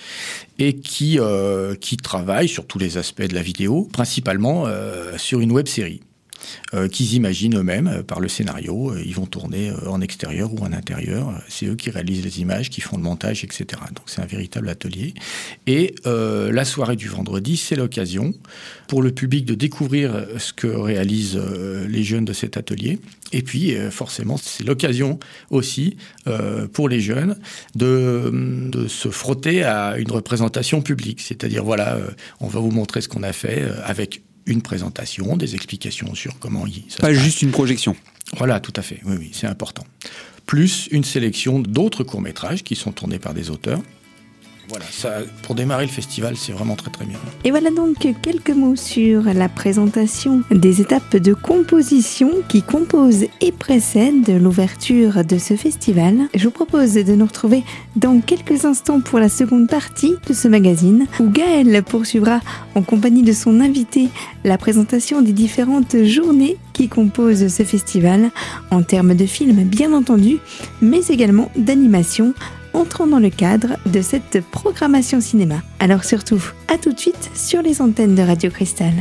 et 0.59 0.75
qui, 0.75 1.19
qui 1.81 1.97
travaille 1.97 2.49
sur 2.49 2.67
tous 2.67 2.79
les 2.79 2.99
aspects 2.99 3.23
de 3.23 3.35
la 3.35 3.43
vidéo, 3.43 3.89
principalement 3.93 4.67
sur 5.17 5.41
une 5.41 5.53
web 5.53 5.67
série. 5.67 6.01
Euh, 6.75 6.89
qu'ils 6.89 7.15
imaginent 7.15 7.57
eux-mêmes 7.57 7.87
euh, 7.87 8.03
par 8.03 8.21
le 8.21 8.29
scénario. 8.29 8.93
Euh, 8.93 9.03
ils 9.05 9.15
vont 9.15 9.27
tourner 9.27 9.73
en 9.87 10.01
extérieur 10.01 10.53
ou 10.53 10.59
en 10.59 10.73
intérieur. 10.73 11.41
C'est 11.49 11.67
eux 11.67 11.75
qui 11.75 11.91
réalisent 11.91 12.25
les 12.25 12.41
images, 12.41 12.71
qui 12.71 12.81
font 12.81 12.97
le 12.97 13.03
montage, 13.03 13.45
etc. 13.45 13.67
Donc 13.95 14.05
c'est 14.07 14.21
un 14.21 14.27
véritable 14.27 14.69
atelier. 14.69 15.15
Et 15.67 15.95
la 16.05 16.65
soirée 16.65 16.97
du 16.97 17.09
vendredi, 17.09 17.57
c'est 17.57 17.77
l'occasion 17.77 18.35
pour 18.89 19.03
le 19.03 19.13
public 19.13 19.45
de 19.45 19.55
découvrir 19.55 20.27
ce 20.39 20.53
que 20.53 20.67
réalisent 20.67 21.41
les 21.89 22.05
jeunes 22.05 22.25
de 22.25 22.33
cet 22.33 22.57
atelier. 22.57 22.99
Et 23.33 23.43
puis, 23.43 23.75
forcément, 23.91 24.37
c'est 24.37 24.65
l'occasion 24.65 25.19
aussi 25.51 25.97
pour 26.73 26.89
les 26.89 27.01
jeunes 27.01 27.37
de, 27.75 28.31
de, 28.71 28.89
se 28.89 29.09
frotter 29.09 29.63
à 29.65 29.97
une 29.99 30.11
représentation 30.11 30.83
publique. 30.83 31.21
C'est-à-dire, 31.21 31.65
voilà, 31.65 31.99
on 32.41 32.49
va 32.49 32.61
vous 32.61 32.71
montrer 32.71 33.01
ce 33.01 33.09
qu'on 33.09 33.23
a 33.23 33.33
fait 33.33 33.65
avec 33.85 34.23
une 34.47 34.63
présentation, 34.63 35.37
des 35.37 35.55
explications 35.55 36.15
sur 36.15 36.39
comment 36.39 36.67
il. 36.67 36.83
Pas 37.01 37.13
juste 37.13 37.43
une 37.43 37.51
projection. 37.51 37.97
Voilà, 38.37 38.61
tout 38.61 38.73
à 38.77 38.83
fait. 38.83 39.01
Oui, 39.05 39.17
oui, 39.19 39.31
c'est 39.33 39.47
important. 39.47 39.85
Plus 40.47 40.89
une 40.91 41.05
sélection 41.05 41.61
d'autres 41.61 42.05
courts 42.05 42.21
métrages 42.21 42.63
qui 42.65 42.75
sont 42.75 42.93
tournés 42.93 43.19
par 43.19 43.35
des 43.35 43.51
auteurs. 43.51 43.81
Voilà, 44.69 44.85
pour 45.43 45.55
démarrer 45.55 45.87
le 45.87 45.91
festival, 45.91 46.37
c'est 46.37 46.53
vraiment 46.53 46.77
très 46.77 46.91
très 46.91 47.05
bien. 47.05 47.19
Et 47.45 47.51
voilà 47.51 47.71
donc 47.71 47.97
quelques 48.23 48.51
mots 48.51 48.77
sur 48.77 49.23
la 49.23 49.49
présentation 49.49 50.43
des 50.51 50.81
étapes 50.81 51.17
de 51.17 51.35
composition 51.35 52.31
qui 52.49 52.63
composent 52.63 53.27
et 53.41 53.53
précèdent 53.53 54.41
l'ouverture 54.41 55.25
de 55.25 55.37
ce 55.39 55.55
festival. 55.55 56.29
Je 56.35 56.45
vous 56.45 56.53
propose 56.53 56.95
de 56.95 57.13
nous 57.15 57.27
retrouver 57.27 57.65
dans 57.97 58.21
quelques 58.21 58.65
instants 58.65 59.01
pour 59.01 59.19
la 59.19 59.29
seconde 59.29 59.69
partie 59.69 60.15
de 60.27 60.33
ce 60.33 60.49
magazine 60.49 61.07
où 61.19 61.29
Gaël 61.29 61.83
poursuivra 61.83 62.41
en 62.75 62.83
compagnie 62.83 63.23
de 63.23 63.33
son 63.33 63.61
invité 63.61 64.09
la 64.45 64.59
présentation 64.59 65.23
des 65.23 65.33
différentes 65.33 66.05
journées 66.05 66.57
qui 66.73 66.89
composent 66.89 67.49
ce 67.49 67.63
festival 67.65 68.31
en 68.71 68.83
termes 68.83 69.15
de 69.15 69.27
films 69.27 69.65
bien 69.65 69.93
entendu, 69.93 70.39
mais 70.81 71.05
également 71.09 71.51
d'animation 71.57 72.33
entrons 72.75 73.07
dans 73.07 73.19
le 73.19 73.31
cadre 73.31 73.77
de 73.87 74.01
cette 74.01 74.41
programmation 74.51 75.21
cinéma. 75.21 75.57
Alors 75.81 76.05
surtout, 76.05 76.43
à 76.69 76.79
tout 76.79 76.93
de 76.93 76.99
suite 76.99 77.31
sur 77.35 77.63
les 77.63 77.81
antennes 77.81 78.15
de 78.15 78.23
Radio 78.23 78.51
Cristal. 78.51 78.95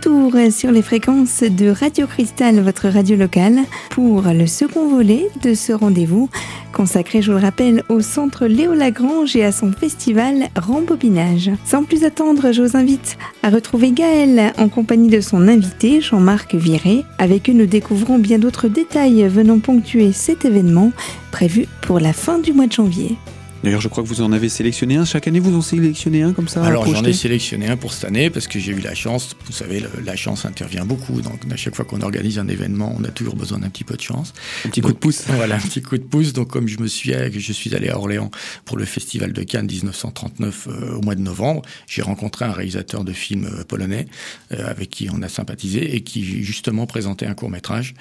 Retour 0.00 0.32
sur 0.50 0.70
les 0.70 0.80
fréquences 0.80 1.42
de 1.42 1.68
Radio 1.68 2.06
Cristal, 2.06 2.58
votre 2.60 2.88
radio 2.88 3.18
locale, 3.18 3.58
pour 3.90 4.22
le 4.22 4.46
second 4.46 4.88
volet 4.88 5.28
de 5.42 5.52
ce 5.52 5.74
rendez-vous 5.74 6.30
consacré, 6.72 7.20
je 7.20 7.30
vous 7.30 7.36
le 7.36 7.44
rappelle, 7.44 7.82
au 7.90 8.00
centre 8.00 8.46
Léo 8.46 8.72
Lagrange 8.72 9.36
et 9.36 9.44
à 9.44 9.52
son 9.52 9.72
festival 9.72 10.48
Rembobinage. 10.56 11.50
Sans 11.66 11.84
plus 11.84 12.04
attendre, 12.04 12.50
je 12.52 12.62
vous 12.62 12.78
invite 12.78 13.18
à 13.42 13.50
retrouver 13.50 13.90
Gaël 13.90 14.54
en 14.56 14.70
compagnie 14.70 15.10
de 15.10 15.20
son 15.20 15.46
invité 15.46 16.00
Jean-Marc 16.00 16.54
Viré. 16.54 17.04
Avec 17.18 17.50
eux, 17.50 17.52
nous 17.52 17.66
découvrons 17.66 18.18
bien 18.18 18.38
d'autres 18.38 18.68
détails 18.68 19.28
venant 19.28 19.58
ponctuer 19.58 20.12
cet 20.12 20.46
événement 20.46 20.92
prévu 21.30 21.66
pour 21.82 22.00
la 22.00 22.14
fin 22.14 22.38
du 22.38 22.54
mois 22.54 22.68
de 22.68 22.72
janvier. 22.72 23.18
D'ailleurs, 23.62 23.80
je 23.80 23.88
crois 23.88 24.02
que 24.02 24.08
vous 24.08 24.22
en 24.22 24.32
avez 24.32 24.48
sélectionné 24.48 24.96
un. 24.96 25.04
Chaque 25.04 25.28
année, 25.28 25.40
vous 25.40 25.56
en 25.56 25.60
sélectionnez 25.60 26.22
un 26.22 26.32
comme 26.32 26.48
ça 26.48 26.64
Alors, 26.64 26.86
j'en 26.86 27.04
ai 27.04 27.12
sélectionné 27.12 27.68
un 27.68 27.76
pour 27.76 27.92
cette 27.92 28.04
année 28.04 28.30
parce 28.30 28.48
que 28.48 28.58
j'ai 28.58 28.72
eu 28.72 28.80
la 28.80 28.94
chance. 28.94 29.36
Vous 29.46 29.52
savez, 29.52 29.82
la 30.04 30.16
chance 30.16 30.46
intervient 30.46 30.84
beaucoup. 30.84 31.20
Donc, 31.20 31.40
à 31.50 31.56
chaque 31.56 31.74
fois 31.74 31.84
qu'on 31.84 32.00
organise 32.00 32.38
un 32.38 32.48
événement, 32.48 32.94
on 32.98 33.04
a 33.04 33.08
toujours 33.08 33.36
besoin 33.36 33.58
d'un 33.58 33.68
petit 33.68 33.84
peu 33.84 33.96
de 33.96 34.00
chance. 34.00 34.32
Un 34.64 34.70
petit 34.70 34.80
coup 34.80 34.92
de 34.92 34.98
pouce. 34.98 35.24
Voilà, 35.40 35.56
un 35.56 35.60
petit 35.60 35.80
coup 35.80 35.96
de 35.96 36.02
pouce. 36.02 36.32
Donc, 36.32 36.48
comme 36.48 36.68
je 36.68 36.78
me 36.78 36.86
suis, 36.86 37.12
je 37.12 37.52
suis 37.52 37.74
allé 37.74 37.88
à 37.88 37.96
Orléans 37.96 38.30
pour 38.64 38.76
le 38.76 38.84
Festival 38.84 39.32
de 39.32 39.42
Cannes 39.42 39.66
1939 39.66 40.68
euh, 40.68 40.96
au 40.96 41.00
mois 41.02 41.14
de 41.14 41.20
novembre, 41.20 41.62
j'ai 41.86 42.02
rencontré 42.02 42.44
un 42.44 42.52
réalisateur 42.52 43.04
de 43.04 43.12
films 43.12 43.46
euh, 43.46 43.64
polonais 43.64 44.06
euh, 44.52 44.68
avec 44.68 44.90
qui 44.90 45.08
on 45.12 45.22
a 45.22 45.28
sympathisé 45.28 45.94
et 45.94 46.02
qui 46.02 46.42
justement 46.42 46.86
présentait 46.86 47.26
un 47.26 47.34
court 47.34 47.50
métrage 47.50 47.94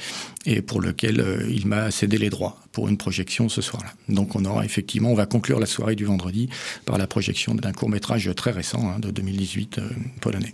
et 0.46 0.62
pour 0.62 0.82
lequel 0.82 1.48
il 1.50 1.68
m'a 1.68 1.92
cédé 1.92 2.18
les 2.18 2.30
droits 2.30 2.58
pour 2.72 2.88
une 2.88 2.98
projection 2.98 3.50
ce 3.50 3.62
soir-là. 3.62 3.92
Donc, 4.08 4.36
on 4.36 4.46
aura 4.46 4.66
effectivement, 4.66 5.12
on 5.12 5.16
va 5.16 5.26
conclure 5.26 5.60
la 5.60 5.66
soirée 5.66 5.96
du 5.96 6.06
vendredi 6.06 6.50
par 6.86 6.98
la 6.98 7.08
projection 7.08 7.56
d'un 7.56 7.72
court 7.72 7.90
métrage 7.90 8.30
très 8.36 8.52
récent 8.52 8.82
hein, 8.90 9.00
de 9.00 9.12
2018 9.12 9.80
euh, 9.80 9.90
polonais. 10.22 10.52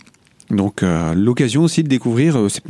Donc 0.50 0.84
euh, 0.84 1.12
l'occasion 1.14 1.62
aussi 1.64 1.82
de 1.82 1.88
découvrir, 1.88 2.38
euh, 2.38 2.48
ce 2.48 2.60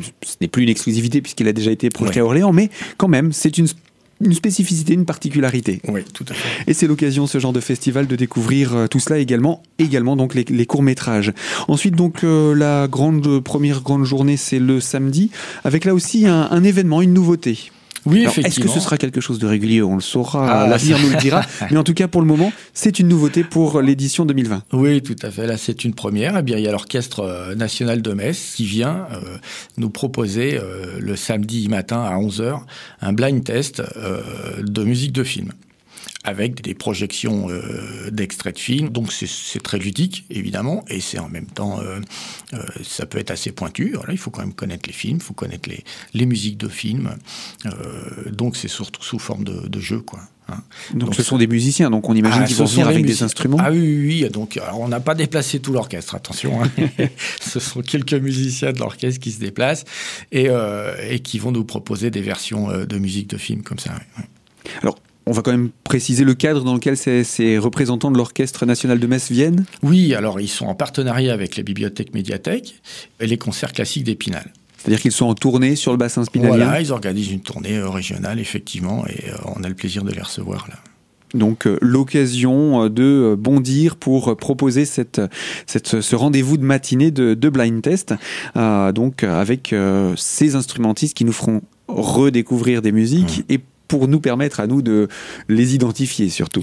n'est 0.41 0.49
plus 0.49 0.63
une 0.63 0.71
exclusivité 0.71 1.21
puisqu'il 1.21 1.47
a 1.47 1.53
déjà 1.53 1.71
été 1.71 1.91
projeté 1.91 2.21
à 2.21 2.25
Orléans, 2.25 2.53
mais 2.53 2.71
quand 2.97 3.09
même 3.09 3.33
c'est 3.33 3.59
une 3.59 3.67
une 4.23 4.33
spécificité, 4.33 4.95
une 4.95 5.05
particularité. 5.05 5.83
Oui, 5.89 6.01
tout 6.15 6.25
à 6.31 6.33
fait. 6.33 6.71
Et 6.71 6.73
c'est 6.73 6.87
l'occasion, 6.87 7.27
ce 7.27 7.39
genre 7.39 7.53
de 7.53 7.61
festival, 7.61 8.07
de 8.07 8.17
découvrir 8.17 8.89
tout 8.91 8.99
cela 8.99 9.19
également, 9.19 9.63
également 9.79 10.17
donc 10.17 10.35
les, 10.35 10.65
courts 10.65 10.83
métrages. 10.83 11.35
Ensuite, 11.69 11.95
donc 11.95 12.21
la 12.23 12.89
grande 12.89 13.41
première 13.41 13.83
grande 13.83 14.05
journée, 14.05 14.39
c'est 14.39 14.59
le 14.59 14.81
samedi, 14.81 15.31
avec 15.65 15.85
là 15.85 15.93
aussi 15.93 16.27
un, 16.27 16.49
un 16.51 16.65
événement, 16.65 17.03
une 17.03 17.13
nouveauté. 17.13 17.71
Oui, 18.07 18.23
effectivement. 18.23 18.47
Est-ce 18.47 18.61
que 18.61 18.69
ce 18.69 18.81
sera 18.81 18.97
quelque 18.97 19.21
chose 19.21 19.39
de 19.39 19.47
régulier? 19.47 19.83
On 19.83 19.97
le 19.97 20.01
saura, 20.01 20.63
ah, 20.63 20.67
l'avenir 20.67 20.99
nous 20.99 21.11
le 21.11 21.17
dira. 21.17 21.43
Mais 21.71 21.77
en 21.77 21.85
tout 21.85 21.95
cas, 21.95 22.09
pour 22.09 22.21
le 22.21 22.27
moment, 22.27 22.53
c'est 22.73 22.99
une 22.99 23.09
nouveauté 23.09 23.45
pour 23.45 23.83
l'édition 23.83 24.25
2020. 24.25 24.63
Oui, 24.73 25.03
tout 25.03 25.17
à 25.23 25.31
fait. 25.31 25.47
Là, 25.47 25.57
c'est 25.57 25.85
une 25.85 25.95
première. 25.95 26.39
Eh 26.39 26.43
bien, 26.43 26.57
il 26.57 26.65
y 26.65 26.69
a 26.69 26.73
l'Orchestre 26.73 27.21
euh, 27.21 27.55
national 27.55 28.03
de 28.03 28.13
Metz 28.13 28.55
qui 28.55 28.65
vient 28.65 29.07
euh, 29.13 29.37
nous 29.77 29.91
proposer 29.91 30.57
euh, 30.57 30.99
le 31.01 31.17
samedi 31.17 31.69
matin 31.69 32.03
à 32.03 32.17
11h 32.17 32.61
un 33.01 33.13
blind 33.13 33.43
test 33.43 33.83
de 34.63 34.85
musique 34.85 35.13
de 35.13 35.25
film 35.25 35.53
avec 36.27 36.61
des 36.61 36.75
projections 36.75 37.49
euh, 37.49 38.11
d'extraits 38.11 38.57
de 38.57 38.61
films. 38.61 38.89
Donc 38.91 39.13
c'est 39.13 39.63
très 39.63 39.79
ludique, 39.79 40.27
évidemment, 40.29 40.85
et 40.89 41.01
c'est 41.01 41.21
en 41.21 41.29
même 41.29 41.47
temps, 41.47 41.81
euh, 41.81 42.01
euh, 42.53 42.59
ça 42.83 43.07
peut 43.07 43.19
être 43.19 43.31
assez 43.31 43.53
pointu. 43.53 43.93
Voilà, 43.95 44.13
il 44.13 44.19
faut 44.19 44.31
quand 44.31 44.43
même 44.43 44.53
connaître 44.53 44.89
les 44.89 44.93
films, 44.93 45.19
il 45.19 45.23
faut 45.23 45.35
connaître 45.35 45.69
les, 45.69 45.85
les 46.15 46.27
musiques 46.27 46.59
de 46.59 46.69
films. 46.69 47.17
donc 48.31 48.57
c'est 48.57 48.69
surtout 48.69 49.03
sous 49.03 49.21
forme 49.21 49.45
de, 49.45 49.69
de 49.69 49.81
jeu, 49.81 50.01
quoi. 50.01 50.21
Hein. 50.49 50.63
Donc, 50.95 51.17
ce 51.17 51.25
sont 51.25 51.39
des 51.39 51.49
musiciens, 51.49 51.91
donc 51.91 52.09
on 52.09 52.15
imagine 52.15 52.43
ah, 52.45 52.47
qu'ils 52.47 52.57
vont 52.57 52.67
venir 52.67 52.87
avec 52.87 53.05
des 53.05 53.23
instruments. 53.25 53.59
Ah 53.61 53.71
oui, 53.71 54.23
oui, 54.23 54.29
donc 54.31 54.61
on 54.75 54.87
n'a 54.89 55.01
pas 55.01 55.17
déplacé 55.17 55.59
tout 55.61 55.73
l'orchestre, 55.73 56.15
attention. 56.15 56.63
Hein. 56.63 56.71
ce 57.41 57.59
sont 57.61 57.83
quelques 57.83 58.15
musiciens 58.15 58.73
de 58.73 58.79
l'orchestre 58.79 59.21
qui 59.21 59.33
se 59.33 59.41
déplacent 59.41 59.85
et, 60.33 60.49
et, 61.09 61.19
qui 61.21 61.39
vont 61.39 61.53
nous 61.53 61.65
proposer 61.65 62.11
des 62.11 62.23
versions 62.23 62.69
de 62.69 62.99
musique 62.99 63.29
de 63.29 63.37
films 63.39 63.63
comme 63.63 63.81
ça. 63.81 63.93
Alors 64.83 64.99
on 65.27 65.33
va 65.33 65.43
quand 65.43 65.51
même 65.51 65.71
préciser 65.85 66.25
le 66.25 66.35
cadre 66.35 66.63
dans 66.63 66.75
lequel 66.75 66.97
ces, 66.97 67.59
représentants 67.59 68.11
de 68.11 68.17
l'Orchestre 68.17 68.65
national 68.65 69.01
de 69.01 69.07
Metz 69.07 69.31
viennent? 69.31 69.65
Oui, 69.83 70.15
alors 70.15 70.41
ils 70.41 70.49
sont 70.49 70.67
en 70.67 70.75
partenariat 70.75 71.33
avec 71.33 71.57
les 71.57 71.65
bibliothèques 71.65 72.15
médiathèques 72.15 72.81
et 73.21 73.27
les 73.27 73.37
concerts 73.37 73.73
classiques 73.73 74.05
d'Épinal. 74.05 74.53
C'est-à-dire 74.79 75.01
qu'ils 75.01 75.13
sont 75.13 75.27
en 75.27 75.35
tournée 75.35 75.75
sur 75.75 75.91
le 75.91 75.99
bassin 75.99 76.25
spinalien? 76.25 76.65
Voilà, 76.65 76.81
ils 76.81 76.93
organisent 76.93 77.33
une 77.33 77.41
tournée 77.41 77.77
euh, 77.77 77.89
régionale, 77.89 78.39
effectivement, 78.39 79.05
et 79.09 79.31
euh, 79.31 79.37
on 79.57 79.65
a 79.65 79.69
le 79.69 79.75
plaisir 79.75 80.05
de 80.05 80.13
les 80.13 80.21
recevoir 80.21 80.69
là. 80.69 80.77
Donc 81.35 81.67
euh, 81.67 81.77
l'occasion 81.83 82.89
de 82.89 83.35
bondir 83.37 83.97
pour 83.97 84.37
proposer 84.37 84.85
cette, 84.85 85.21
ce 85.67 86.15
rendez-vous 86.15 86.57
de 86.57 86.63
matinée 86.63 87.11
de, 87.11 87.49
blind 87.49 87.83
test, 87.83 88.15
donc 88.55 89.25
avec 89.25 89.75
ces 90.17 90.55
instrumentistes 90.55 91.17
qui 91.17 91.25
nous 91.25 91.33
feront 91.33 91.63
redécouvrir 91.89 92.81
des 92.81 92.93
musiques 92.93 93.41
mmh. 93.41 93.53
et 93.53 93.61
pour 93.89 94.09
nous 94.09 94.21
permettre 94.21 94.61
à 94.61 94.67
nous 94.67 94.83
de 94.83 95.09
les 95.49 95.75
identifier 95.75 96.29
surtout. 96.29 96.63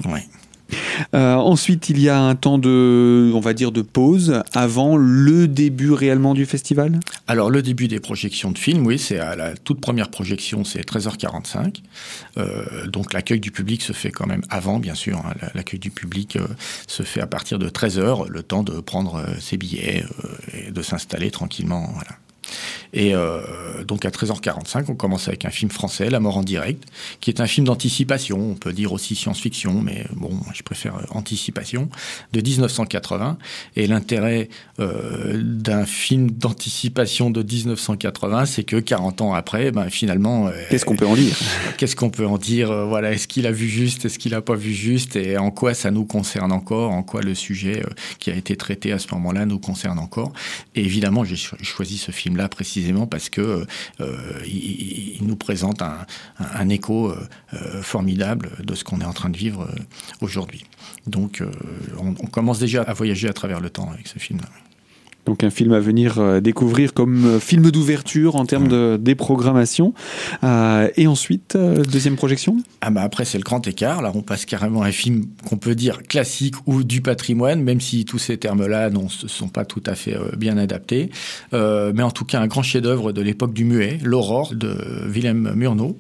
Euh, 1.13 1.35
ensuite, 1.35 1.89
il 1.89 1.99
y 1.99 2.09
a 2.09 2.19
un 2.19 2.35
temps 2.35 2.57
de, 2.57 3.31
on 3.33 3.39
va 3.39 3.53
dire, 3.53 3.71
de 3.71 3.81
pause 3.81 4.41
avant 4.53 4.97
le 4.97 5.47
début 5.47 5.91
réellement 5.91 6.33
du 6.33 6.45
festival? 6.45 6.99
Alors, 7.27 7.49
le 7.49 7.61
début 7.61 7.87
des 7.87 7.99
projections 7.99 8.51
de 8.51 8.57
films, 8.57 8.85
oui, 8.85 8.99
c'est 8.99 9.19
à 9.19 9.35
la 9.35 9.55
toute 9.55 9.81
première 9.81 10.09
projection, 10.09 10.63
c'est 10.63 10.81
13h45. 10.81 11.81
Euh, 12.37 12.87
donc, 12.87 13.13
l'accueil 13.13 13.39
du 13.39 13.51
public 13.51 13.81
se 13.81 13.93
fait 13.93 14.11
quand 14.11 14.27
même 14.27 14.41
avant, 14.49 14.79
bien 14.79 14.95
sûr. 14.95 15.17
Hein. 15.19 15.33
L'accueil 15.53 15.79
du 15.79 15.91
public 15.91 16.35
euh, 16.35 16.47
se 16.87 17.03
fait 17.03 17.21
à 17.21 17.27
partir 17.27 17.59
de 17.59 17.69
13h, 17.69 18.27
le 18.29 18.43
temps 18.43 18.63
de 18.63 18.79
prendre 18.79 19.25
ses 19.39 19.57
billets 19.57 20.05
et 20.53 20.71
de 20.71 20.81
s'installer 20.81 21.31
tranquillement. 21.31 21.89
Voilà. 21.93 22.17
Et 22.93 23.15
euh, 23.15 23.83
donc 23.83 24.05
à 24.05 24.09
13h45, 24.09 24.85
on 24.89 24.95
commence 24.95 25.27
avec 25.27 25.45
un 25.45 25.49
film 25.49 25.71
français, 25.71 26.09
La 26.09 26.19
mort 26.19 26.37
en 26.37 26.43
direct, 26.43 26.83
qui 27.21 27.31
est 27.31 27.41
un 27.41 27.47
film 27.47 27.65
d'anticipation, 27.65 28.51
on 28.51 28.55
peut 28.55 28.73
dire 28.73 28.93
aussi 28.93 29.15
science-fiction, 29.15 29.81
mais 29.81 30.05
bon, 30.15 30.31
je 30.53 30.61
préfère 30.61 30.97
euh, 30.97 31.03
anticipation, 31.09 31.89
de 32.33 32.41
1980. 32.41 33.37
Et 33.75 33.87
l'intérêt 33.87 34.49
euh, 34.79 35.41
d'un 35.43 35.85
film 35.85 36.29
d'anticipation 36.31 37.31
de 37.31 37.41
1980, 37.41 38.45
c'est 38.45 38.63
que 38.63 38.77
40 38.77 39.21
ans 39.21 39.33
après, 39.33 39.71
ben, 39.71 39.89
finalement... 39.89 40.49
Qu'est-ce 40.69 40.85
qu'on 40.85 40.95
peut 40.95 41.07
en 41.07 41.15
dire? 41.15 41.35
Qu'est-ce 41.77 41.95
qu'on 41.95 42.11
peut 42.11 42.27
en 42.27 42.37
dire? 42.37 42.71
Voilà, 42.87 43.11
est-ce 43.11 43.27
qu'il 43.27 43.47
a 43.47 43.51
vu 43.51 43.67
juste, 43.67 44.05
est-ce 44.05 44.19
qu'il 44.19 44.33
n'a 44.33 44.41
pas 44.41 44.55
vu 44.55 44.73
juste, 44.73 45.15
et 45.15 45.37
en 45.37 45.49
quoi 45.51 45.73
ça 45.73 45.89
nous 45.89 46.05
concerne 46.05 46.51
encore, 46.51 46.91
en 46.91 47.01
quoi 47.03 47.21
le 47.21 47.33
sujet 47.33 47.83
qui 48.19 48.29
a 48.29 48.35
été 48.35 48.55
traité 48.55 48.91
à 48.91 48.99
ce 48.99 49.07
moment-là 49.13 49.45
nous 49.45 49.59
concerne 49.59 49.97
encore? 49.97 50.31
Et 50.75 50.81
évidemment, 50.81 51.23
j'ai 51.23 51.35
choisi 51.35 51.97
ce 51.97 52.11
film-là 52.33 52.49
précisément 52.49 53.07
parce 53.07 53.29
que 53.29 53.65
euh, 54.01 54.15
il, 54.45 55.19
nous 55.21 55.35
présente 55.35 55.81
un, 55.81 56.69
écho 56.69 57.11
euh, 57.11 57.81
formidable 57.81 58.51
de 58.63 58.75
ce 58.75 58.83
qu'on 58.83 58.99
est 59.01 59.05
en 59.05 59.13
train 59.13 59.29
de 59.29 59.37
vivre 59.37 59.63
euh, 59.63 59.79
aujourd'hui. 60.21 60.65
Donc 61.07 61.43
on, 61.97 62.09
on, 62.09 62.27
commence 62.27 62.59
déjà 62.59 62.81
à 62.81 62.93
voyager 62.93 63.27
à 63.27 63.33
travers 63.33 63.59
le 63.59 63.69
temps 63.69 63.91
avec 63.91 64.07
ce 64.07 64.19
film-là. 64.19 64.49
Donc 65.25 65.43
un 65.43 65.49
film 65.49 65.73
à 65.73 65.79
venir 65.79 66.19
euh, 66.19 66.41
découvrir 66.41 66.93
comme 66.93 67.25
euh, 67.25 67.39
film 67.39 67.71
d'ouverture 67.71 68.35
en 68.35 68.45
termes 68.45 68.67
de 68.67 68.97
déprogrammation. 68.99 69.93
Euh, 70.43 70.89
et 70.97 71.07
ensuite, 71.07 71.57
deuxième 71.57 72.15
projection? 72.15 72.57
Ah 72.81 72.89
bah 72.89 73.01
Après, 73.01 73.23
c'est 73.25 73.37
le 73.37 73.43
grand 73.43 73.65
écart. 73.67 74.01
Là, 74.01 74.11
on 74.13 74.21
passe 74.21 74.45
carrément 74.45 74.81
à 74.81 74.87
un 74.87 74.91
film 74.91 75.25
qu'on 75.47 75.57
peut 75.57 75.75
dire 75.75 76.03
classique 76.03 76.55
ou 76.65 76.83
du 76.83 77.01
patrimoine, 77.01 77.61
même 77.61 77.79
si 77.79 78.05
tous 78.05 78.19
ces 78.19 78.37
termes-là 78.37 78.89
ne 78.89 79.07
sont 79.07 79.47
pas 79.47 79.65
tout 79.65 79.83
à 79.85 79.95
fait 79.95 80.17
bien 80.37 80.57
adaptés. 80.57 81.09
mais 81.51 82.03
en 82.03 82.11
tout 82.11 82.25
cas, 82.25 82.41
un 82.41 82.47
grand 82.47 82.63
chef-d'œuvre 82.63 83.11
de 83.11 83.21
l'époque 83.21 83.53
du 83.53 83.65
muet, 83.65 83.99
L'Aurore 84.03 84.53
de 84.53 84.75
Willem 85.07 85.53
Murnau, 85.55 85.97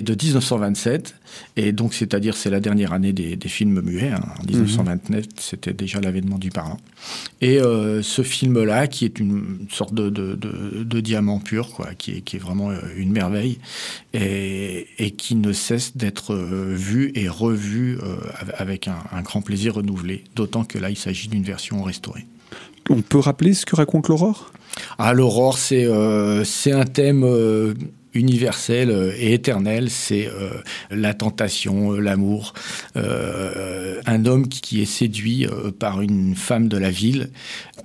de 0.00 0.12
1927. 0.12 1.14
Et 1.56 1.72
donc, 1.72 1.94
c'est-à-dire, 1.94 2.36
c'est 2.36 2.50
la 2.50 2.60
dernière 2.60 2.92
année 2.92 3.12
des, 3.12 3.36
films 3.48 3.80
muets. 3.80 4.10
Hein. 4.10 4.20
En 4.40 4.44
1929, 4.44 5.24
mhm. 5.24 5.30
c'était 5.38 5.72
déjà 5.72 6.00
l'avènement 6.00 6.38
du 6.38 6.50
parlant. 6.50 6.78
Et 7.40 7.58
ce 8.02 8.22
film 8.22 8.56
là 8.64 8.86
qui 8.86 9.04
est 9.04 9.18
une 9.18 9.66
sorte 9.70 9.94
de, 9.94 11.00
diamant 11.00 11.38
pur, 11.38 11.70
quoi, 11.72 11.94
qui 11.96 12.12
est, 12.12 12.20
qui 12.20 12.36
est 12.36 12.38
vraiment 12.38 12.70
euh, 12.70 12.78
une 12.96 13.12
merveille, 13.12 13.58
et, 14.14 14.86
qui 15.16 15.34
ne 15.34 15.52
cesse 15.52 15.96
d'être 15.96 16.34
euh, 16.34 16.74
vu 16.74 17.12
et 17.14 17.28
revu 17.28 17.98
euh, 18.02 18.16
avec 18.56 18.88
un, 18.88 19.22
grand 19.22 19.42
plaisir 19.42 19.74
renouvelé, 19.74 20.24
d'autant 20.34 20.64
que 20.64 20.78
là, 20.78 20.90
il 20.90 20.96
s'agit 20.96 21.28
d'une 21.28 21.42
version 21.42 21.82
restaurée. 21.82 22.26
On 22.90 23.02
peut 23.02 23.18
rappeler 23.18 23.54
ce 23.54 23.66
que 23.66 23.76
raconte 23.76 24.08
l'aurore? 24.08 24.52
Ah, 24.98 25.12
l'aurore, 25.12 25.58
c'est 25.58 25.86
c'est 26.44 26.72
un 26.72 26.84
thème 26.84 27.24
universel 28.16 28.90
euh, 28.90 29.12
et 29.16 29.34
éternel, 29.34 29.90
c'est 29.90 30.26
euh, 30.26 30.50
la 30.90 31.14
tentation, 31.14 31.92
euh, 31.92 32.00
l'amour. 32.00 32.54
un 32.94 34.24
homme 34.24 34.48
qui 34.48 34.80
est 34.80 34.86
séduit 34.86 35.46
par 35.78 36.00
une 36.00 36.34
femme 36.34 36.68
de 36.68 36.78
la 36.78 36.90
ville 36.90 37.30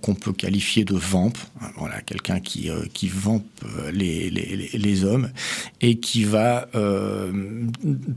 qu'on 0.02 0.16
peut 0.16 0.32
qualifier 0.34 0.86
de 0.86 0.96
vamp, 0.96 1.34
voilà, 1.78 2.02
quelqu'un 2.02 2.40
qui, 2.40 2.70
qui 2.94 3.08
vampe 3.08 3.46
les, 3.92 4.30
les, 4.30 5.04
hommes 5.04 5.30
et 5.82 6.00
qui 6.00 6.24
va 6.24 6.68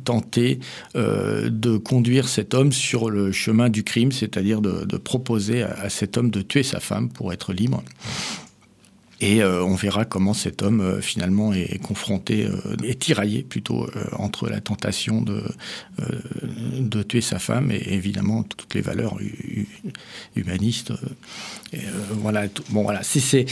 tenter 0.05 0.61
de 0.95 1.77
conduire 1.79 2.29
cet 2.29 2.55
homme 2.55 2.73
sur 2.73 3.11
le 3.11 3.33
chemin 3.33 3.69
du 3.69 3.83
crime, 3.83 4.13
c'est-à-dire 4.13 4.61
de, 4.61 4.97
proposer 4.97 5.63
à 5.63 5.89
cet 5.89 6.17
homme 6.17 6.31
de 6.31 6.43
tuer 6.43 6.63
sa 6.63 6.81
femme 6.81 7.09
pour 7.09 7.33
être 7.33 7.53
libre. 7.53 7.83
Et 9.25 9.43
euh, 9.43 9.65
on 9.65 9.75
verra 9.75 10.05
comment 10.05 10.35
cet 10.35 10.61
homme 10.61 10.83
euh, 10.83 11.01
finalement 11.01 11.55
est, 11.55 11.79
confronté, 11.79 12.45
euh, 12.45 12.77
est 12.85 12.99
tiraillé 12.99 13.43
plutôt 13.43 13.89
entre 14.19 14.51
la 14.51 14.61
tentation 14.61 15.23
de, 15.23 15.43
de 16.79 17.03
tuer 17.03 17.23
sa 17.23 17.39
femme 17.39 17.71
et 17.71 17.95
évidemment 17.95 18.43
toutes 18.43 18.75
les 18.75 18.83
valeurs 18.83 19.17
humanistes. 20.37 20.93
voilà, 22.11 22.45
bon 22.69 22.83
voilà, 22.83 23.03
c'est 23.03 23.47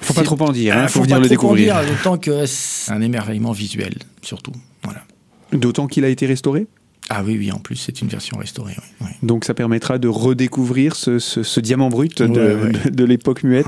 faut 0.00 0.14
pas 0.14 0.22
trop 0.22 0.40
en 0.40 0.52
dire, 0.52 0.74
il 0.74 0.78
hein, 0.78 0.88
faut, 0.88 1.02
venir 1.02 1.20
le 1.20 1.28
découvrir. 1.28 1.76
D'autant 1.84 2.16
que 2.16 2.46
c'est 2.46 2.92
un 2.92 3.02
émerveillement 3.02 3.52
visuel, 3.52 3.94
surtout. 4.22 4.52
Voilà. 4.82 5.04
D'autant 5.52 5.86
qu'il 5.86 6.04
a 6.04 6.08
été 6.08 6.26
restauré? 6.26 6.66
Ah 7.08 7.22
oui, 7.24 7.36
oui, 7.38 7.52
en 7.52 7.58
plus, 7.58 7.76
c'est 7.76 8.00
une 8.00 8.08
version 8.08 8.38
restaurée. 8.38 8.74
Donc 9.22 9.44
ça 9.44 9.54
permettra 9.54 9.98
de 9.98 10.08
redécouvrir 10.08 10.96
ce, 10.96 11.60
diamant 11.60 11.88
brut 11.88 12.22
de, 12.22 13.04
l'époque 13.04 13.42
muette. 13.42 13.66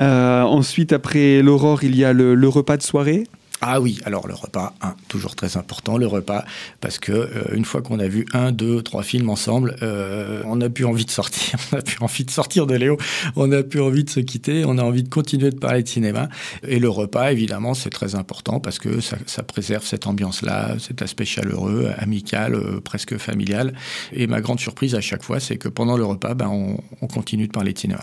Euh, 0.00 0.42
ensuite, 0.42 0.92
après 0.92 1.42
l'aurore, 1.42 1.84
il 1.84 1.96
y 1.96 2.04
a 2.04 2.12
le 2.12 2.48
repas 2.48 2.76
de 2.76 2.82
soirée. 2.82 3.24
Ah 3.62 3.80
oui, 3.80 3.98
alors 4.04 4.28
le 4.28 4.34
repas, 4.34 4.74
toujours 5.08 5.34
très 5.34 5.56
important, 5.56 5.96
le 5.96 6.06
repas, 6.06 6.44
parce 6.80 6.98
que 6.98 7.12
euh, 7.12 7.54
une 7.54 7.64
fois 7.64 7.80
qu'on 7.80 7.98
a 8.00 8.06
vu 8.06 8.26
un, 8.34 8.52
deux, 8.52 8.82
trois 8.82 9.02
films 9.02 9.30
ensemble, 9.30 9.76
euh, 9.82 10.42
on 10.44 10.56
n'a 10.56 10.68
plus 10.68 10.84
envie 10.84 11.06
de 11.06 11.10
sortir, 11.10 11.58
on 11.72 11.76
n'a 11.76 11.82
plus 11.82 11.96
envie 12.00 12.24
de 12.24 12.30
sortir 12.30 12.66
de 12.66 12.74
Léo, 12.74 12.98
on 13.34 13.46
n'a 13.46 13.62
plus 13.62 13.80
envie 13.80 14.04
de 14.04 14.10
se 14.10 14.20
quitter, 14.20 14.64
on 14.66 14.76
a 14.76 14.82
envie 14.82 15.02
de 15.02 15.08
continuer 15.08 15.50
de 15.50 15.58
parler 15.58 15.82
de 15.82 15.88
cinéma. 15.88 16.28
Et 16.68 16.78
le 16.78 16.90
repas, 16.90 17.32
évidemment, 17.32 17.72
c'est 17.72 17.90
très 17.90 18.14
important 18.14 18.60
parce 18.60 18.78
que 18.78 19.00
ça, 19.00 19.42
préserve 19.42 19.84
cette 19.84 20.06
ambiance-là, 20.06 20.76
cet 20.78 21.00
aspect 21.00 21.24
chaleureux, 21.24 21.90
amical, 21.98 22.54
euh, 22.54 22.80
presque 22.80 23.16
familial. 23.16 23.72
Et 24.12 24.26
ma 24.26 24.42
grande 24.42 24.60
surprise 24.60 24.94
à 24.94 25.00
chaque 25.00 25.22
fois, 25.22 25.40
c'est 25.40 25.56
que 25.56 25.68
pendant 25.68 25.96
le 25.96 26.04
repas, 26.04 26.34
ben, 26.34 26.48
on, 26.48 26.78
on 27.00 27.06
continue 27.06 27.46
de 27.46 27.52
parler 27.52 27.72
de 27.72 27.78
cinéma. 27.78 28.02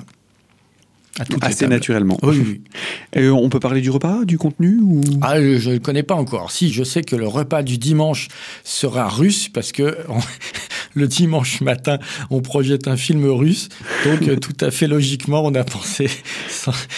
Assez 1.41 1.67
naturellement. 1.67 2.17
Oui, 2.23 2.61
on 3.15 3.49
peut 3.49 3.59
parler 3.59 3.81
du 3.81 3.91
repas, 3.91 4.25
du 4.25 4.37
contenu 4.37 4.79
ou... 4.81 5.01
Ah, 5.21 5.39
je 5.39 5.69
ne 5.69 5.75
le 5.75 5.79
connais 5.79 6.03
pas 6.03 6.15
encore. 6.15 6.51
Si, 6.51 6.71
je 6.73 6.83
sais 6.83 7.03
que 7.03 7.15
le 7.15 7.27
repas 7.27 7.61
du 7.61 7.77
dimanche 7.77 8.29
sera 8.63 9.07
russe 9.07 9.49
parce 9.49 9.71
que 9.71 9.97
le 10.95 11.07
dimanche 11.07 11.61
matin, 11.61 11.97
on 12.29 12.41
projette 12.41 12.87
un 12.87 12.97
film 12.97 13.25
russe. 13.25 13.69
Donc, 14.05 14.27
euh, 14.27 14.35
tout 14.35 14.55
à 14.61 14.71
fait 14.71 14.87
logiquement, 14.87 15.43
on 15.45 15.53
a 15.55 15.63
pensé. 15.63 16.09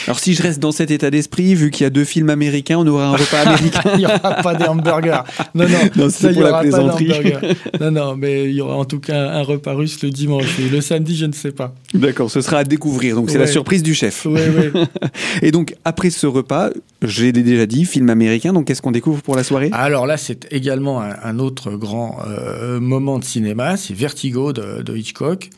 Alors, 0.07 0.19
si 0.19 0.33
je 0.33 0.43
reste 0.43 0.59
dans 0.59 0.71
cet 0.71 0.91
état 0.91 1.09
d'esprit, 1.09 1.55
vu 1.55 1.71
qu'il 1.71 1.83
y 1.83 1.87
a 1.87 1.89
deux 1.89 2.05
films 2.05 2.29
américains, 2.29 2.77
on 2.77 2.87
aura 2.87 3.07
un 3.07 3.11
repas 3.13 3.41
américain. 3.45 3.81
il 3.93 3.99
n'y 3.99 4.05
aura 4.05 4.19
pas 4.19 4.55
d'hamburger. 4.55 5.23
Non, 5.53 5.67
non, 5.67 5.77
non 5.95 6.09
c'est 6.09 6.33
pour 6.33 6.43
la 6.43 6.59
plaisanterie. 6.59 7.33
non, 7.79 7.91
non, 7.91 8.15
mais 8.15 8.45
il 8.45 8.55
y 8.55 8.61
aura 8.61 8.75
en 8.75 8.85
tout 8.85 8.99
cas 8.99 9.31
un 9.31 9.41
repas 9.41 9.73
russe 9.73 10.01
le 10.03 10.09
dimanche. 10.09 10.57
le 10.59 10.81
samedi, 10.81 11.15
je 11.15 11.25
ne 11.25 11.33
sais 11.33 11.51
pas. 11.51 11.73
D'accord, 11.93 12.29
ce 12.29 12.41
sera 12.41 12.59
à 12.59 12.63
découvrir. 12.63 13.15
Donc, 13.15 13.29
c'est 13.29 13.37
la 13.37 13.47
surprise 13.47 13.83
du 13.83 13.93
chef. 13.93 14.25
Oui, 14.25 14.41
oui. 14.73 14.81
Et 15.41 15.51
donc, 15.51 15.75
après 15.85 16.09
ce 16.09 16.27
repas, 16.27 16.69
j'ai 17.07 17.31
déjà 17.31 17.65
dit, 17.65 17.85
film 17.85 18.09
américain. 18.09 18.53
Donc, 18.53 18.65
qu'est-ce 18.67 18.81
qu'on 18.81 18.91
découvre 18.91 19.21
pour 19.21 19.35
la 19.35 19.43
soirée? 19.43 19.69
Alors 19.73 20.07
là, 20.07 20.17
c'est 20.17 20.47
également 20.51 21.01
un, 21.01 21.39
autre 21.39 21.71
grand 21.71 22.19
euh, 22.27 22.79
moment 22.79 23.19
de 23.19 23.23
cinéma 23.23 23.77
c'est 23.77 23.93
Vertigo 23.93 24.53
de, 24.53 24.95
Hitchcock. 24.95 25.49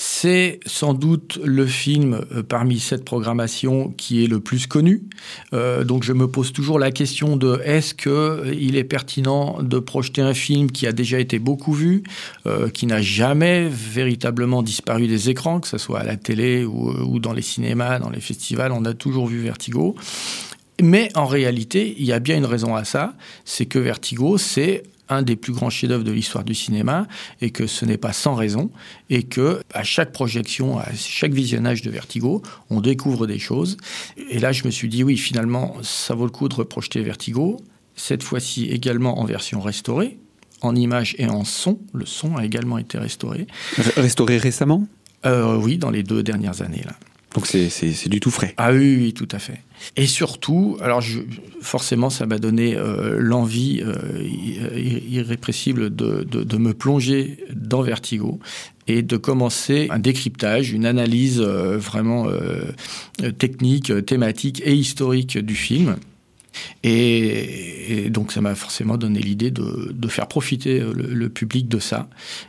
C'est 0.00 0.60
sans 0.64 0.94
doute 0.94 1.40
le 1.42 1.66
film 1.66 2.20
euh, 2.32 2.44
parmi 2.44 2.78
cette 2.78 3.04
programmation 3.04 3.92
qui 3.96 4.22
est 4.22 4.28
le 4.28 4.38
plus 4.38 4.68
connu. 4.68 5.02
Euh, 5.52 5.82
donc 5.82 6.04
je 6.04 6.12
me 6.12 6.28
pose 6.28 6.52
toujours 6.52 6.78
la 6.78 6.92
question 6.92 7.36
de 7.36 7.60
est-ce 7.64 7.94
qu'il 7.94 8.76
est 8.76 8.84
pertinent 8.84 9.60
de 9.60 9.80
projeter 9.80 10.22
un 10.22 10.34
film 10.34 10.70
qui 10.70 10.86
a 10.86 10.92
déjà 10.92 11.18
été 11.18 11.40
beaucoup 11.40 11.72
vu, 11.72 12.04
qui 12.72 12.86
n'a 12.86 13.02
jamais 13.02 13.68
véritablement 13.68 14.62
disparu 14.62 15.08
des 15.08 15.30
écrans, 15.30 15.58
que 15.58 15.68
ce 15.68 15.78
soit 15.78 16.00
à 16.00 16.04
la 16.04 16.16
télé 16.16 16.64
ou 16.64 17.18
dans 17.18 17.32
les 17.32 17.42
cinémas, 17.42 17.98
dans 17.98 18.10
les 18.10 18.20
festivals, 18.20 18.72
on 18.72 18.84
a 18.84 18.94
toujours 18.94 19.26
vu 19.26 19.40
Vertigo. 19.40 19.96
Mais 20.80 21.10
en 21.14 21.26
réalité, 21.26 21.94
il 21.98 22.04
y 22.04 22.12
a 22.12 22.20
bien 22.20 22.36
une 22.36 22.46
raison 22.46 22.74
à 22.74 22.84
ça, 22.84 23.14
c'est 23.44 23.66
que 23.66 23.78
Vertigo, 23.78 24.38
c'est 24.38 24.84
un 25.08 25.22
des 25.22 25.36
plus 25.36 25.52
grands 25.52 25.70
chefs-d'œuvre 25.70 26.04
de 26.04 26.12
l'histoire 26.12 26.44
du 26.44 26.54
cinéma 26.54 27.06
et 27.40 27.50
que 27.50 27.66
ce 27.66 27.84
n'est 27.84 27.96
pas 27.96 28.12
sans 28.12 28.34
raison 28.34 28.70
et 29.10 29.22
que 29.22 29.62
à 29.72 29.82
chaque 29.82 30.12
projection, 30.12 30.78
à 30.78 30.86
chaque 30.94 31.32
visionnage 31.32 31.82
de 31.82 31.90
Vertigo, 31.90 32.42
on 32.70 32.80
découvre 32.80 33.26
des 33.26 33.38
choses. 33.38 33.76
Et 34.30 34.38
là, 34.38 34.52
je 34.52 34.64
me 34.64 34.70
suis 34.70 34.88
dit 34.88 35.02
oui, 35.02 35.16
finalement, 35.16 35.76
ça 35.82 36.14
vaut 36.14 36.26
le 36.26 36.30
coup 36.30 36.48
de 36.48 36.54
reprojeter 36.54 37.00
Vertigo. 37.00 37.58
Cette 37.96 38.22
fois-ci 38.22 38.66
également 38.66 39.18
en 39.18 39.24
version 39.24 39.60
restaurée, 39.60 40.18
en 40.60 40.76
images 40.76 41.16
et 41.18 41.26
en 41.26 41.44
son. 41.44 41.80
Le 41.92 42.06
son 42.06 42.36
a 42.36 42.44
également 42.44 42.78
été 42.78 42.98
restauré. 42.98 43.46
Restauré 43.96 44.38
récemment? 44.38 44.86
Euh, 45.26 45.56
Oui, 45.56 45.78
dans 45.78 45.90
les 45.90 46.02
deux 46.02 46.22
dernières 46.22 46.62
années 46.62 46.84
là. 46.84 46.94
Donc 47.34 47.46
c'est 47.46 48.08
du 48.08 48.20
tout 48.20 48.30
frais. 48.30 48.54
Ah 48.56 48.72
oui, 48.72 48.96
oui, 48.96 49.12
tout 49.12 49.28
à 49.32 49.38
fait. 49.38 49.60
Et 49.96 50.06
surtout, 50.06 50.78
alors 50.80 51.00
je, 51.00 51.20
forcément, 51.60 52.10
ça 52.10 52.26
m'a 52.26 52.38
donné 52.38 52.74
euh, 52.74 53.18
l'envie 53.18 53.82
euh, 53.82 53.94
irrépressible 55.08 55.94
de, 55.94 56.24
de, 56.24 56.56
me 56.56 56.72
plonger 56.72 57.44
dans 57.54 57.82
Vertigo 57.82 58.40
et 58.86 59.02
de 59.02 59.16
commencer 59.18 59.88
un 59.90 59.98
décryptage, 59.98 60.72
une 60.72 60.86
analyse 60.86 61.40
euh, 61.40 61.76
vraiment 61.76 62.28
technique, 63.38 63.92
thématique 64.06 64.62
et 64.64 64.74
historique 64.74 65.38
du 65.38 65.54
film. 65.54 65.96
Et, 66.82 68.08
donc 68.10 68.32
ça 68.32 68.40
m'a 68.40 68.54
forcément 68.54 68.96
donné 68.96 69.20
l'idée 69.20 69.50
de, 69.50 70.08
faire 70.08 70.26
profiter 70.26 70.80
le, 70.80 71.28
public 71.28 71.68
de 71.68 71.78
ça. 71.78 72.08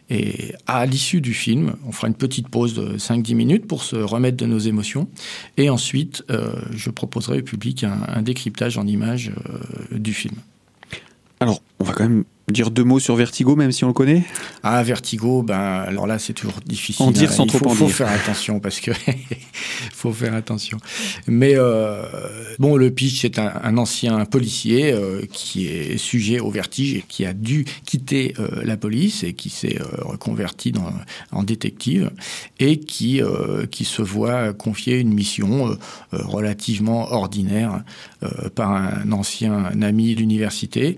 Et 0.10 0.54
à 0.68 0.86
l'issue 0.86 1.22
du 1.22 1.34
film, 1.34 1.76
on 1.86 1.92
fera 1.92 2.08
une 2.08 2.16
petite 2.16 2.48
pause 2.48 2.74
de 2.74 2.98
5-10 2.98 3.36
minutes 3.36 3.68
pour 3.68 3.84
se 3.84 3.96
remettre 3.96 4.38
de 4.38 4.46
nos 4.46 4.60
émotions. 4.60 5.10
Et 5.58 5.70
ensuite, 5.70 6.24
euh, 6.30 6.54
je 6.72 6.90
proposerai 6.90 7.40
au 7.40 7.44
public 7.44 7.84
un, 7.84 8.22
décryptage 8.22 8.78
en 8.78 8.88
images 8.88 9.32
euh, 9.50 9.98
du 9.98 10.14
film. 10.14 10.36
Alors, 11.40 11.62
on 11.80 11.84
va 11.84 11.94
quand 11.94 12.04
même 12.04 12.26
dire 12.52 12.72
deux 12.72 12.84
mots 12.84 13.00
sur 13.00 13.16
Vertigo, 13.16 13.56
même 13.56 13.72
si 13.72 13.84
on 13.84 13.88
le 13.88 13.94
connaît? 13.94 14.24
Ah, 14.64 14.82
Vertigo, 14.84 15.44
ben, 15.44 15.56
alors 15.60 16.08
là, 16.08 16.20
c'est 16.20 16.34
toujours 16.34 16.60
difficile. 16.66 17.06
En 17.06 17.12
dire 17.12 17.32
sans 17.32 17.46
Il 17.46 17.50
trop 17.50 17.60
faut, 17.60 17.70
en 17.70 17.76
faut 17.76 17.88
faire 17.88 18.10
attention 18.10 18.60
parce 18.60 18.80
que 18.80 18.92
faut 19.94 20.14
faire 20.14 20.34
attention. 20.34 20.78
Mais 21.28 21.54
euh, 21.56 22.04
bon, 22.58 22.76
le 22.76 22.92
pitch, 22.92 23.22
c'est 23.22 23.40
un, 23.40 23.78
ancien 23.78 24.26
policier 24.26 24.92
euh, 24.92 25.22
qui 25.32 25.68
est 25.68 25.98
sujet 25.98 26.40
au 26.40 26.50
vertige 26.50 26.96
et 26.96 27.04
qui 27.08 27.26
a 27.26 27.34
dû 27.34 27.66
quitter 27.86 28.34
euh, 28.40 28.62
la 28.64 28.78
police 28.78 29.24
et 29.24 29.34
qui 29.34 29.50
s'est 29.50 29.78
reconverti 30.00 30.72
dans, 30.72 30.92
en 31.32 31.44
détective 31.44 32.12
et 32.60 32.80
qui, 32.80 33.22
qui 33.72 33.86
se 33.86 34.02
voit 34.02 34.54
confier 34.54 35.00
une 35.00 35.14
mission 35.14 35.78
relativement 36.12 37.12
ordinaire 37.12 37.84
par 38.56 38.72
un 38.72 39.12
ancien 39.12 39.66
ami 39.82 40.16
d'université, 40.16 40.98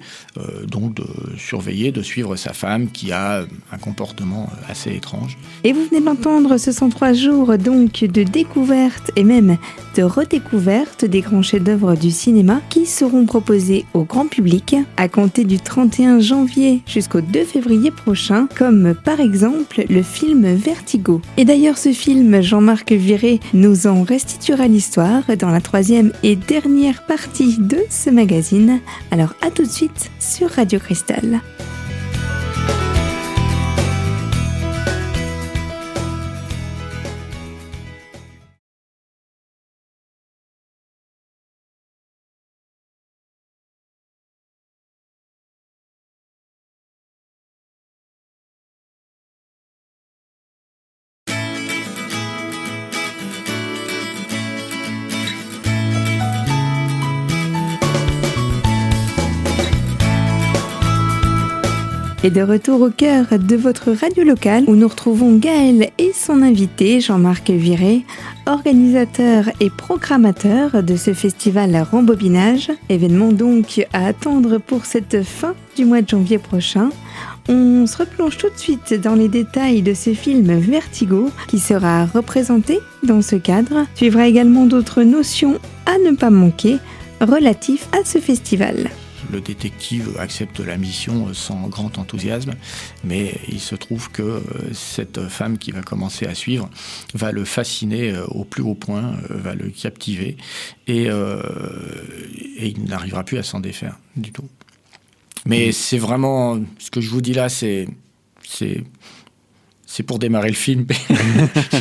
donc 0.68 0.96
de 0.96 1.06
surveiller, 1.42 1.92
de 1.92 2.02
suivre 2.02 2.36
sa 2.36 2.54
femme 2.54 2.90
qui 2.92 3.12
a 3.12 3.46
un 3.72 3.78
comportement 3.78 4.50
assez 4.70 4.96
étrange. 4.96 5.38
Et 5.64 5.74
vous 5.74 5.84
venez 5.86 6.00
de 6.00 6.06
l'entendre, 6.06 6.58
ce 6.58 6.72
sont 6.72 6.90
trois 6.90 7.14
jours 7.14 7.58
donc 7.58 8.04
de 8.04 8.24
découverte 8.24 9.12
et 9.16 9.24
même 9.24 9.58
de 9.96 10.04
redécouverte 10.04 11.06
des 11.06 11.22
grands 11.22 11.42
chefs-d'œuvre 11.42 11.96
du 11.96 12.12
cinéma 12.12 12.62
qui 12.70 12.86
seront 12.86 13.26
proposés 13.26 13.86
au 13.94 14.04
grand 14.04 14.28
public 14.28 14.76
à 14.98 15.10
compter 15.10 15.44
du 15.44 15.60
31 15.60 16.20
janvier 16.20 16.82
jusqu'au 16.86 17.22
2 17.22 17.44
février 17.44 17.92
prochain, 17.92 18.48
comme 18.58 18.94
par 18.94 19.20
exemple 19.20 19.84
le 19.90 20.02
film 20.02 20.46
Vertigo. 20.54 21.22
Et 21.38 21.46
d'ailleurs, 21.46 21.78
ce 21.78 21.92
film, 21.92 22.42
Jean-Marc 22.42 22.92
Viré 22.92 23.40
nous 23.54 23.88
en 23.88 24.04
restituera 24.04 24.68
l'histoire 24.68 25.24
dans 25.38 25.50
la 25.50 25.62
troisième 25.62 26.12
et 26.24 26.36
dernière 26.36 27.06
partie 27.06 27.58
de 27.58 27.78
ce 27.90 28.10
magazine. 28.10 28.80
Alors 29.12 29.34
à 29.42 29.52
tout 29.52 29.64
de 29.64 29.70
suite 29.70 30.12
sur 30.20 30.50
Radio 30.50 30.80
Cristal. 30.80 31.31
да 31.32 31.42
Et 62.24 62.30
de 62.30 62.44
retour 62.44 62.82
au 62.82 62.92
cœur 62.92 63.26
de 63.32 63.56
votre 63.56 63.92
radio 63.92 64.24
locale 64.24 64.66
où 64.68 64.76
nous 64.76 64.88
retrouvons 64.88 65.38
Gaël 65.38 65.90
et 65.98 66.12
son 66.14 66.44
invité 66.44 67.00
Jean-Marc 67.00 67.50
Viré, 67.50 68.06
organisateur 68.46 69.46
et 69.60 69.72
programmateur 69.72 70.84
de 70.84 70.96
ce 70.96 71.16
festival 71.16 71.76
Rembobinage, 71.92 72.72
événement 72.90 73.32
donc 73.32 73.88
à 73.92 74.06
attendre 74.06 74.60
pour 74.60 74.86
cette 74.86 75.24
fin 75.24 75.56
du 75.76 75.84
mois 75.86 76.04
de 76.04 76.10
janvier 76.10 76.38
prochain. 76.38 76.90
On 77.50 77.88
se 77.88 77.98
replonge 77.98 78.38
tout 78.38 78.50
de 78.50 78.58
suite 78.58 78.94
dans 78.94 79.16
les 79.16 79.28
détails 79.28 79.82
de 79.82 79.96
ce 79.96 80.14
film 80.14 80.60
Vertigo 80.60 81.32
qui 81.48 81.58
sera 81.58 82.06
représenté 82.06 82.78
dans 83.02 83.24
ce 83.24 83.36
cadre. 83.36 83.88
Suivra 83.96 84.28
également 84.28 84.68
d'autres 84.68 85.02
notions 85.02 85.58
à 85.88 85.98
ne 85.98 86.16
pas 86.16 86.30
manquer 86.30 86.78
relatifs 87.20 87.88
à 88.00 88.06
ce 88.06 88.20
festival 88.20 88.92
le 89.32 89.42
détective 89.42 90.16
accepte 90.20 90.60
la 90.60 90.78
mission 90.78 91.34
sans 91.34 91.68
grand 91.68 91.98
enthousiasme, 91.98 92.54
mais 93.04 93.36
il 93.48 93.60
se 93.60 93.76
trouve 93.76 94.12
que 94.12 94.22
euh, 94.22 94.42
cette 94.74 95.28
femme 95.28 95.58
qui 95.58 95.72
va 95.72 95.82
commencer 95.82 96.26
à 96.26 96.36
suivre 96.36 96.70
va 97.14 97.32
le 97.32 97.46
fasciner 97.46 98.12
euh, 98.12 98.26
au 98.28 98.44
plus 98.44 98.64
haut 98.64 98.76
point, 98.76 99.16
euh, 99.30 99.38
va 99.38 99.56
le 99.56 99.70
captiver, 99.70 100.38
et, 100.88 101.10
il 102.60 102.84
n'arrivera 102.86 103.24
plus 103.24 103.38
à 103.38 103.44
s'en 103.44 103.60
défaire 103.60 103.98
du 104.16 104.32
tout. 104.32 104.48
Mais 105.46 105.72
c'est 105.72 105.98
vraiment 105.98 106.60
ce 106.78 106.92
que 106.92 107.02
je 107.02 107.10
vous 107.10 107.22
dis 107.22 107.34
là, 107.34 107.50
c'est 107.50 107.88
c'est 109.94 110.04
pour 110.04 110.20
démarrer 110.20 110.48
le 110.48 110.56
film, 110.56 110.86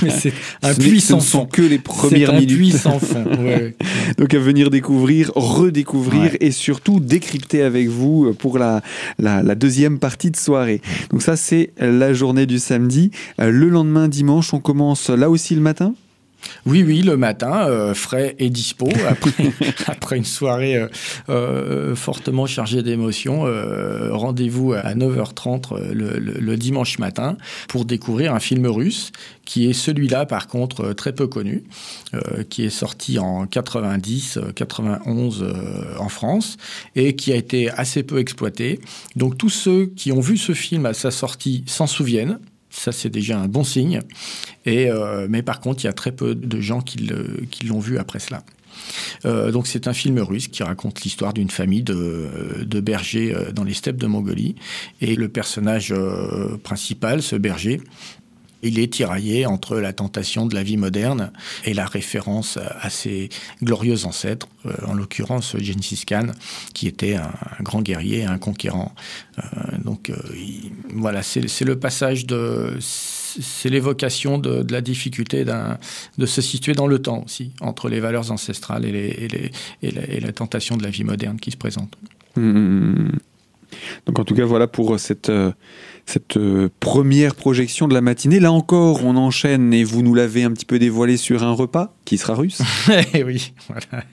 mais 0.02 0.10
c'est 0.10 0.32
un 0.62 0.74
puissant 0.74 1.20
Ce 1.20 1.24
ne 1.26 1.30
sont 1.42 1.46
que 1.46 1.62
les 1.62 1.78
premières 1.78 2.30
un 2.30 2.40
minutes. 2.40 2.56
puissant 2.56 2.98
fond. 2.98 3.24
Ouais. 3.38 3.76
Donc 4.18 4.34
à 4.34 4.38
venir 4.40 4.68
découvrir, 4.70 5.30
redécouvrir 5.36 6.32
Ouais. 6.32 6.36
et 6.40 6.50
surtout 6.50 6.98
décrypter 6.98 7.62
avec 7.62 7.88
vous 7.88 8.34
pour 8.34 8.58
la, 8.58 8.82
la, 9.18 9.42
la 9.42 9.54
deuxième 9.54 9.98
partie 10.00 10.30
de 10.32 10.36
soirée. 10.36 10.80
Donc 11.10 11.22
ça 11.22 11.36
c'est 11.36 11.70
la 11.78 12.12
journée 12.12 12.46
du 12.46 12.58
samedi. 12.58 13.12
Euh, 13.40 13.50
Le 13.50 13.68
lendemain 13.68 14.08
dimanche, 14.08 14.52
on 14.54 14.60
commence 14.60 15.08
là 15.08 15.30
aussi 15.30 15.54
le 15.54 15.60
matin? 15.60 15.94
Oui, 16.66 16.82
oui, 16.82 17.02
le 17.02 17.16
matin, 17.16 17.66
euh, 17.68 17.94
frais 17.94 18.36
et 18.38 18.50
dispo, 18.50 18.88
après, 19.08 19.52
après 19.86 20.16
une 20.16 20.24
soirée 20.24 20.76
euh, 20.76 20.88
euh, 21.28 21.94
fortement 21.94 22.46
chargée 22.46 22.82
d'émotions. 22.82 23.44
Rendez-vous 24.10 24.72
à 24.72 24.94
9h30 24.94 25.74
euh, 25.74 25.92
le, 25.94 26.56
dimanche 26.56 26.98
matin 26.98 27.36
pour 27.68 27.84
découvrir 27.84 28.34
un 28.34 28.40
film 28.40 28.66
russe 28.66 29.12
qui 29.44 29.68
est 29.68 29.72
celui-là, 29.72 30.26
par 30.26 30.46
contre, 30.46 30.92
très 30.92 31.12
peu 31.12 31.26
connu, 31.26 31.64
qui 32.50 32.64
est 32.64 32.70
sorti 32.70 33.18
en 33.18 33.46
90, 33.46 34.36
euh, 34.36 34.52
91 34.52 35.42
euh, 35.42 35.94
en 35.98 36.08
France 36.08 36.56
et 36.94 37.16
qui 37.16 37.32
a 37.32 37.36
été 37.36 37.70
assez 37.70 38.02
peu 38.02 38.18
exploité. 38.18 38.80
Donc 39.16 39.38
tous 39.38 39.48
ceux 39.48 39.86
qui 39.86 40.12
ont 40.12 40.20
vu 40.20 40.36
ce 40.36 40.52
film 40.52 40.86
à 40.86 40.94
sa 40.94 41.10
sortie 41.10 41.64
s'en 41.66 41.86
souviennent. 41.86 42.38
Ça, 42.70 42.92
c'est 42.92 43.10
déjà 43.10 43.38
un 43.38 43.48
bon 43.48 43.64
signe. 43.64 44.00
Euh, 44.66 45.26
mais 45.28 45.42
par 45.42 45.60
contre, 45.60 45.84
il 45.84 45.86
y 45.86 45.90
a 45.90 45.92
très 45.92 46.12
peu 46.12 46.34
de 46.34 46.60
gens 46.60 46.80
qui 46.80 47.08
l'ont 47.66 47.80
vu 47.80 47.98
après 47.98 48.20
cela. 48.20 48.42
Euh, 49.24 49.50
donc 49.50 49.66
c'est 49.66 49.88
un 49.88 49.92
film 49.92 50.20
russe 50.20 50.48
qui 50.48 50.62
raconte 50.62 51.02
l'histoire 51.02 51.34
d'une 51.34 51.50
famille 51.50 51.82
de, 51.82 52.80
bergers 52.80 53.34
euh, 53.34 53.52
dans 53.52 53.64
les 53.64 53.74
steppes 53.74 53.96
de 53.96 54.06
Mongolie. 54.06 54.54
Et 55.00 55.16
le 55.16 55.28
personnage 55.28 55.92
principal, 56.62 57.22
ce 57.22 57.36
berger, 57.36 57.80
il 58.62 58.78
est 58.78 58.92
tiraillé 58.92 59.46
entre 59.46 59.78
la 59.78 59.92
tentation 59.92 60.46
de 60.46 60.54
la 60.54 60.62
vie 60.62 60.76
moderne 60.76 61.32
et 61.64 61.74
la 61.74 61.86
référence 61.86 62.58
à 62.80 62.90
ses 62.90 63.28
glorieux 63.62 64.04
ancêtres, 64.04 64.48
euh, 64.66 64.72
en 64.86 64.94
l'occurrence 64.94 65.56
Gengis 65.58 66.04
Khan, 66.06 66.26
qui 66.74 66.86
était 66.86 67.14
un, 67.14 67.32
grand 67.60 67.82
guerrier, 67.82 68.24
un 68.24 68.38
conquérant. 68.38 68.94
Euh, 69.38 69.42
donc 69.84 70.10
euh, 70.10 70.16
il- 70.34 70.72
voilà, 70.94 71.22
c'est 71.22 71.64
le 71.64 71.78
passage 71.78 72.26
de... 72.26 72.76
C'est 72.80 73.68
l'évocation 73.68 74.38
de, 74.38 74.66
la 74.72 74.80
difficulté 74.80 75.44
de 75.44 76.26
se 76.26 76.40
situer 76.40 76.72
dans 76.72 76.88
le 76.88 76.98
temps 76.98 77.22
aussi, 77.24 77.52
entre 77.60 77.88
les 77.88 78.00
valeurs 78.00 78.32
ancestrales 78.32 78.84
et, 78.84 79.28
la, 79.82 80.32
tentation 80.32 80.76
de 80.76 80.82
la 80.82 80.90
vie 80.90 81.04
moderne 81.04 81.38
qui 81.38 81.52
se 81.52 81.56
présente. 81.56 81.96
Hmm. 82.34 83.10
Donc 84.06 84.18
en 84.18 84.24
tout 84.24 84.34
cas 84.34 84.44
voilà 84.44 84.66
pour 84.66 84.98
cette, 84.98 85.30
cette 86.06 86.36
euh, 86.36 86.68
première 86.80 87.34
projection 87.34 87.88
de 87.88 87.94
la 87.94 88.00
matinée. 88.00 88.40
Là 88.40 88.52
encore, 88.52 89.04
on 89.04 89.16
enchaîne 89.16 89.72
et 89.72 89.84
vous 89.84 90.02
nous 90.02 90.14
l'avez 90.14 90.42
un 90.42 90.52
petit 90.52 90.64
peu 90.64 90.78
dévoilé 90.78 91.16
sur 91.16 91.42
un 91.42 91.52
repas 91.52 91.94
qui 92.04 92.18
sera 92.18 92.34
russe. 92.34 92.62
Eh 93.14 93.24
oui, 93.24 93.52
voilà. 93.68 94.04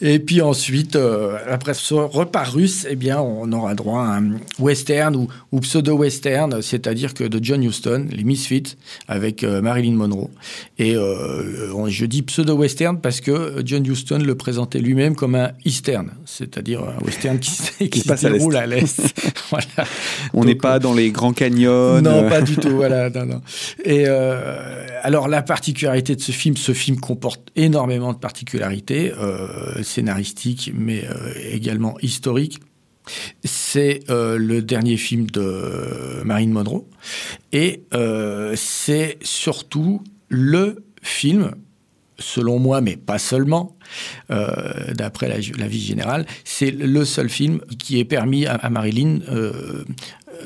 Et 0.00 0.18
puis 0.18 0.40
ensuite, 0.42 0.96
euh, 0.96 1.36
après 1.48 1.74
ce 1.74 1.94
repas 1.94 2.44
russe, 2.44 2.86
eh 2.88 2.96
bien, 2.96 3.20
on 3.20 3.50
aura 3.52 3.74
droit 3.74 4.00
à 4.02 4.16
un 4.18 4.32
western 4.58 5.14
ou, 5.16 5.28
ou 5.52 5.60
pseudo-western, 5.60 6.60
c'est-à-dire 6.62 7.14
que 7.14 7.24
de 7.24 7.38
John 7.42 7.62
Huston, 7.62 8.06
les 8.10 8.24
Misfits, 8.24 8.76
avec 9.08 9.44
euh, 9.44 9.60
Marilyn 9.62 9.94
Monroe. 9.94 10.30
Et 10.78 10.96
euh, 10.96 11.88
je 11.88 12.06
dis 12.06 12.22
pseudo-western 12.22 13.00
parce 13.00 13.20
que 13.20 13.62
John 13.64 13.86
Huston 13.86 14.18
le 14.24 14.34
présentait 14.34 14.78
lui-même 14.80 15.14
comme 15.14 15.34
un 15.34 15.52
eastern, 15.64 16.10
c'est-à-dire 16.24 16.82
un 16.82 17.04
western 17.04 17.38
qui, 17.38 17.50
se- 17.50 17.84
qui 17.88 18.00
se 18.00 18.08
passe 18.08 18.24
à 18.24 18.28
se 18.28 18.32
déroule 18.34 18.56
à 18.56 18.66
l'est. 18.66 19.00
voilà. 19.50 19.88
On 20.32 20.44
n'est 20.44 20.54
pas 20.54 20.78
dans 20.78 20.94
les 20.94 21.10
grands 21.10 21.32
canyons. 21.32 22.00
non, 22.00 22.28
pas 22.28 22.40
du 22.42 22.56
tout. 22.56 22.70
Voilà, 22.70 23.10
non, 23.14 23.26
non. 23.26 23.40
Et 23.84 24.04
euh, 24.06 24.84
alors 25.02 25.28
la 25.28 25.42
particularité 25.42 26.16
de 26.16 26.20
ce 26.20 26.32
film, 26.32 26.56
ce 26.56 26.72
film 26.72 26.98
comporte 26.98 27.40
énormément 27.56 28.12
de 28.12 28.18
particularités 28.18 29.12
euh, 29.20 29.82
scénaristiques, 29.84 30.72
mais 30.74 31.04
euh, 31.04 31.32
également 31.52 31.96
historiques. 32.00 32.60
C'est 33.44 34.00
euh, 34.08 34.38
le 34.38 34.62
dernier 34.62 34.96
film 34.96 35.26
de 35.26 36.22
Marine 36.24 36.52
Monroe 36.52 36.86
et 37.52 37.82
euh, 37.92 38.54
c'est 38.56 39.18
surtout 39.22 40.02
le 40.28 40.82
film, 41.02 41.52
selon 42.18 42.58
moi, 42.58 42.80
mais 42.80 42.96
pas 42.96 43.18
seulement, 43.18 43.76
d'après 44.30 45.28
la, 45.28 45.68
vie 45.68 45.80
générale, 45.80 46.24
c'est 46.44 46.70
le 46.70 47.04
seul 47.04 47.28
film 47.28 47.60
qui 47.78 47.98
ait 47.98 48.06
permis 48.06 48.46
à, 48.46 48.70
Marilyn 48.70 49.18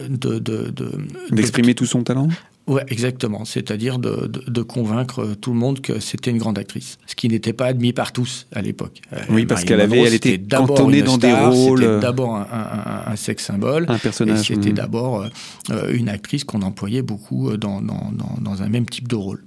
de, 0.09 0.38
de- 0.38 0.70
de- 0.70 0.92
D'exprimer 1.31 1.77
tout 1.77 1.87
son 1.87 2.03
talent? 2.03 2.29
Ouais, 2.68 2.85
exactement. 2.88 3.44
C'est-à-dire 3.44 3.98
de, 3.98 4.26
de- 4.28 4.44
de 4.50 4.62
convaincre 4.62 5.35
tout 5.40 5.52
le 5.52 5.59
monde 5.59 5.81
que 5.81 6.00
c'était 6.00 6.31
une 6.31 6.38
grande 6.38 6.59
actrice, 6.59 6.98
ce 7.07 7.14
qui 7.14 7.28
n'était 7.28 7.52
pas 7.54 7.66
admis 7.66 7.92
par 7.92 8.12
tous 8.12 8.46
à 8.54 8.61
l'époque. 8.62 9.00
Euh, 9.14 9.20
Oui, 9.31 9.46
parce 9.46 9.64
qu'elle 9.64 9.81
avait- 9.81 9.98
elle 10.00 10.14
était 10.14 10.38
cantonnée 10.38 11.02
dans 11.02 11.16
des 11.18 11.28
star, 11.31 11.52
rôles, 11.52 11.81
C'était 11.81 11.90
euh, 11.92 12.00
d'abord 12.00 12.37
un, 12.37 12.42
un- 12.52 13.07
un- 13.09 13.12
un 13.12 13.16
sex 13.16 13.42
symbole. 13.44 13.87
Un 13.88 13.96
Et 13.96 13.98
personnage. 13.98 14.46
c'était 14.46 14.70
hmm. 14.70 14.74
d'abord 14.74 15.28
euh, 15.70 15.92
une 15.92 16.09
actrice 16.09 16.44
qu'on 16.44 16.62
employait 16.62 17.02
beaucoup 17.02 17.48
euh, 17.50 17.57
dans, 17.57 17.81
dans, 17.81 18.11
dans, 18.12 18.37
dans 18.40 18.62
un 18.62 18.68
même 18.68 18.87
type 18.87 19.09
de 19.09 19.16
rôle. 19.16 19.42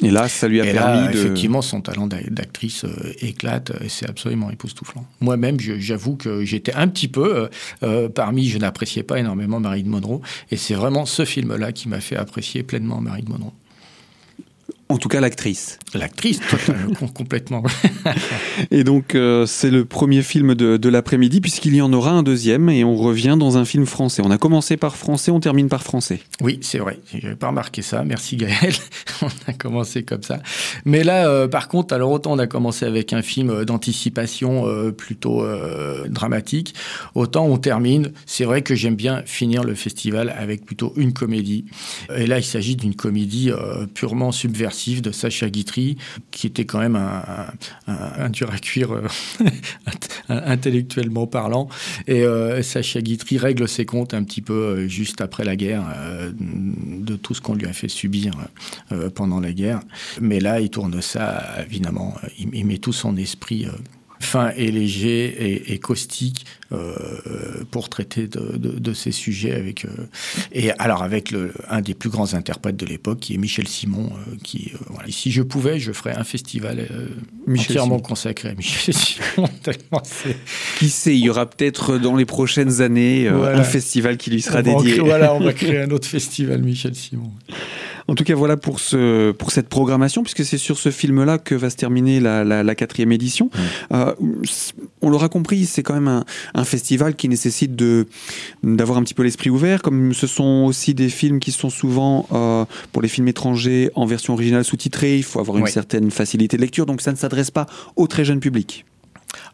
Et 0.00 0.10
là, 0.10 0.28
ça 0.28 0.48
lui 0.48 0.60
a 0.60 0.64
Et 0.66 0.72
permis 0.72 1.06
là, 1.06 1.12
de. 1.12 1.18
effectivement, 1.18 1.62
son 1.62 1.80
talent 1.80 2.06
d'a- 2.06 2.22
d'actrice 2.30 2.84
euh, 2.84 3.12
éclate 3.20 3.72
et 3.82 3.88
c'est 3.88 4.08
absolument 4.08 4.50
époustouflant. 4.50 5.04
Moi-même, 5.20 5.58
j'avoue 5.60 6.16
que 6.16 6.44
j'étais 6.44 6.72
un 6.74 6.88
petit 6.88 7.08
peu 7.08 7.36
euh, 7.36 7.48
euh, 7.82 8.08
parmi, 8.08 8.48
je 8.48 8.58
n'appréciais 8.58 9.02
pas 9.02 9.18
énormément 9.18 9.60
Marilyn 9.60 9.88
Monroe 9.90 10.20
et 10.50 10.56
c'est 10.56 10.74
vraiment 10.74 11.04
ce 11.06 11.24
film-là 11.24 11.72
qui 11.72 11.88
m'a 11.88 12.00
fait 12.00 12.16
apprécier 12.16 12.62
pleinement 12.62 13.00
Marilyn 13.00 13.30
Monroe. 13.30 13.52
En 14.90 14.96
tout 14.96 15.08
cas, 15.08 15.20
l'actrice. 15.20 15.78
L'actrice, 15.92 16.40
complètement. 17.14 17.62
Et 18.70 18.84
donc, 18.84 19.14
euh, 19.14 19.44
c'est 19.44 19.70
le 19.70 19.84
premier 19.84 20.22
film 20.22 20.54
de, 20.54 20.78
de 20.78 20.88
l'après-midi, 20.88 21.42
puisqu'il 21.42 21.74
y 21.74 21.82
en 21.82 21.92
aura 21.92 22.12
un 22.12 22.22
deuxième, 22.22 22.70
et 22.70 22.84
on 22.84 22.96
revient 22.96 23.36
dans 23.38 23.58
un 23.58 23.66
film 23.66 23.84
français. 23.84 24.22
On 24.24 24.30
a 24.30 24.38
commencé 24.38 24.78
par 24.78 24.96
français, 24.96 25.30
on 25.30 25.40
termine 25.40 25.68
par 25.68 25.82
français. 25.82 26.20
Oui, 26.40 26.58
c'est 26.62 26.78
vrai. 26.78 27.00
J'avais 27.12 27.36
pas 27.36 27.48
remarqué 27.48 27.82
ça. 27.82 28.02
Merci 28.04 28.36
Gaël. 28.36 28.72
on 29.22 29.28
a 29.46 29.52
commencé 29.52 30.04
comme 30.04 30.22
ça. 30.22 30.40
Mais 30.86 31.04
là, 31.04 31.28
euh, 31.28 31.48
par 31.48 31.68
contre, 31.68 31.94
alors 31.94 32.10
autant 32.10 32.32
on 32.32 32.38
a 32.38 32.46
commencé 32.46 32.86
avec 32.86 33.12
un 33.12 33.22
film 33.22 33.50
euh, 33.50 33.64
d'anticipation 33.64 34.66
euh, 34.66 34.90
plutôt 34.90 35.44
dramatique, 36.08 36.74
autant 37.14 37.46
on 37.46 37.58
termine. 37.58 38.12
C'est 38.24 38.44
vrai 38.44 38.62
que 38.62 38.74
j'aime 38.74 38.96
bien 38.96 39.22
finir 39.26 39.64
le 39.64 39.74
festival 39.74 40.34
avec 40.36 40.64
plutôt 40.64 40.92
une 40.96 41.12
comédie. 41.12 41.66
Et 42.14 42.26
là, 42.26 42.38
il 42.38 42.44
s'agit 42.44 42.76
d'une 42.76 42.94
comédie 42.94 43.50
purement 43.94 44.32
subversive 44.32 44.77
de 45.02 45.10
Sacha 45.12 45.50
Guitry, 45.50 45.96
qui 46.30 46.46
était 46.46 46.64
quand 46.64 46.78
même 46.78 46.96
un, 46.96 48.30
dur 48.30 48.50
à 48.52 48.58
cuire 48.58 48.92
euh, 48.92 49.08
intellectuellement 50.28 51.26
parlant. 51.26 51.68
Et 52.06 52.22
euh, 52.22 52.62
Sacha 52.62 53.00
Guitry 53.00 53.38
règle 53.38 53.68
ses 53.68 53.84
comptes 53.84 54.14
un 54.14 54.22
petit 54.22 54.40
peu 54.40 54.52
euh, 54.52 54.88
juste 54.88 55.20
après 55.20 55.44
la 55.44 55.56
guerre 55.56 55.84
de 56.40 57.16
tout 57.16 57.34
ce 57.34 57.40
qu'on 57.40 57.54
lui 57.54 57.66
a 57.66 57.72
fait 57.72 57.88
subir 57.88 58.32
pendant 59.14 59.40
la 59.40 59.52
guerre. 59.52 59.80
Mais 60.20 60.40
là, 60.40 60.60
il 60.60 60.70
tourne 60.70 61.00
ça, 61.00 61.42
évidemment, 61.64 62.14
il 62.38 62.66
met 62.66 62.78
tout 62.78 62.92
son 62.92 63.16
esprit. 63.16 63.66
Fin 64.20 64.50
et 64.56 64.70
léger 64.70 65.24
et, 65.26 65.72
et 65.72 65.78
caustique 65.78 66.44
euh, 66.72 66.94
pour 67.70 67.88
traiter 67.88 68.26
de, 68.26 68.56
de- 68.56 68.78
de 68.78 68.92
ces 68.92 69.12
sujets 69.12 69.52
avec 69.54 69.84
euh, 69.84 69.88
et 70.52 70.70
alors 70.72 71.02
avec 71.02 71.30
le, 71.30 71.52
un 71.68 71.80
des 71.80 71.94
plus 71.94 72.10
grands 72.10 72.34
interprètes 72.34 72.76
de 72.76 72.84
l'époque 72.84 73.20
qui 73.20 73.34
est 73.34 73.38
Michel 73.38 73.66
Simon 73.68 74.10
euh, 74.12 74.36
qui 74.42 74.72
euh, 74.74 74.78
voilà. 74.90 75.08
si 75.10 75.30
je 75.30 75.42
pouvais 75.42 75.78
je 75.78 75.92
ferais 75.92 76.14
un 76.14 76.24
festival 76.24 76.78
euh, 76.90 77.06
Michel 77.46 77.70
entièrement 77.72 77.96
Simon. 77.96 78.00
consacré 78.00 78.48
à 78.50 78.54
Michel 78.54 78.94
Simon 78.94 79.48
tellement 79.62 80.02
c'est 80.04 80.36
Qui 80.78 80.88
sait, 80.90 81.14
il 81.14 81.20
y 81.24 81.30
aura 81.30 81.46
peut-être 81.48 81.96
dans 81.98 82.16
les 82.16 82.26
prochaines 82.26 82.80
années 82.82 83.28
euh, 83.28 83.36
Voilà. 83.36 83.60
un 83.60 83.64
festival 83.64 84.16
qui 84.18 84.30
lui 84.30 84.42
sera 84.42 84.58
on 84.58 84.62
dédié. 84.62 84.92
créer- 84.96 85.00
voilà 85.04 85.32
on 85.34 85.40
va 85.40 85.52
créer 85.54 85.80
un 85.80 85.90
autre 85.90 86.08
festival 86.08 86.60
Michel 86.62 86.94
Simon 86.94 87.32
En 88.10 88.14
tout 88.14 88.24
cas, 88.24 88.34
voilà 88.34 88.56
pour, 88.56 88.80
ce, 88.80 89.32
pour 89.32 89.50
cette 89.52 89.68
programmation, 89.68 90.22
puisque 90.22 90.42
c'est 90.44 90.56
sur 90.56 90.78
ce 90.78 90.90
film-là 90.90 91.36
que 91.36 91.54
va 91.54 91.68
se 91.68 91.76
terminer 91.76 92.20
la, 92.20 92.42
la- 92.42 92.62
la 92.62 92.74
quatrième 92.74 93.12
édition. 93.12 93.50
Euh, 93.92 94.14
on 95.02 95.10
l'aura 95.10 95.28
compris, 95.28 95.66
c'est 95.66 95.82
quand 95.82 95.92
même 95.92 96.08
un, 96.08 96.24
un 96.54 96.64
festival 96.64 97.14
qui 97.16 97.28
nécessite 97.28 97.76
de, 97.76 98.06
d'avoir 98.62 98.98
un 98.98 99.02
petit 99.02 99.12
peu 99.14 99.22
l'esprit 99.24 99.50
ouvert, 99.50 99.82
comme 99.82 100.14
ce 100.14 100.26
sont 100.26 100.64
aussi 100.66 100.94
des 100.94 101.10
films 101.10 101.38
qui 101.38 101.52
sont 101.52 101.68
souvent, 101.70 102.26
euh, 102.32 102.64
pour 102.92 103.02
les 103.02 103.08
films 103.08 103.28
étrangers, 103.28 103.90
en 103.94 104.06
version 104.06 104.32
originale 104.32 104.64
sous-titrée, 104.64 105.18
il 105.18 105.22
faut 105.22 105.38
avoir 105.40 105.58
une 105.58 105.64
Oui. 105.64 105.70
certaine 105.70 106.10
facilité 106.10 106.56
de 106.56 106.62
lecture, 106.62 106.86
donc 106.86 107.02
ça 107.02 107.12
ne 107.12 107.16
s'adresse 107.16 107.50
pas 107.50 107.66
au 107.96 108.06
très 108.06 108.24
jeune 108.24 108.40
public. 108.40 108.86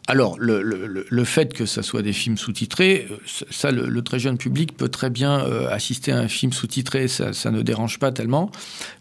Alors, 0.07 0.37
le, 0.39 1.23
fait 1.23 1.53
que 1.53 1.65
ça 1.65 1.81
soit 1.81 2.03
des 2.03 2.13
films 2.13 2.37
sous-titrés, 2.37 3.07
euh, 3.09 3.17
ça, 3.49 3.71
le, 3.71 4.01
très 4.03 4.19
jeune 4.19 4.37
public 4.37 4.77
peut 4.77 4.89
très 4.89 5.09
bien 5.09 5.39
euh, 5.39 5.67
assister 5.69 6.11
à 6.11 6.19
un 6.19 6.27
film 6.27 6.53
sous-titré, 6.53 7.07
ça, 7.07 7.33
ça 7.33 7.49
ne 7.49 7.63
dérange 7.63 7.97
pas 7.97 8.11
tellement, 8.11 8.51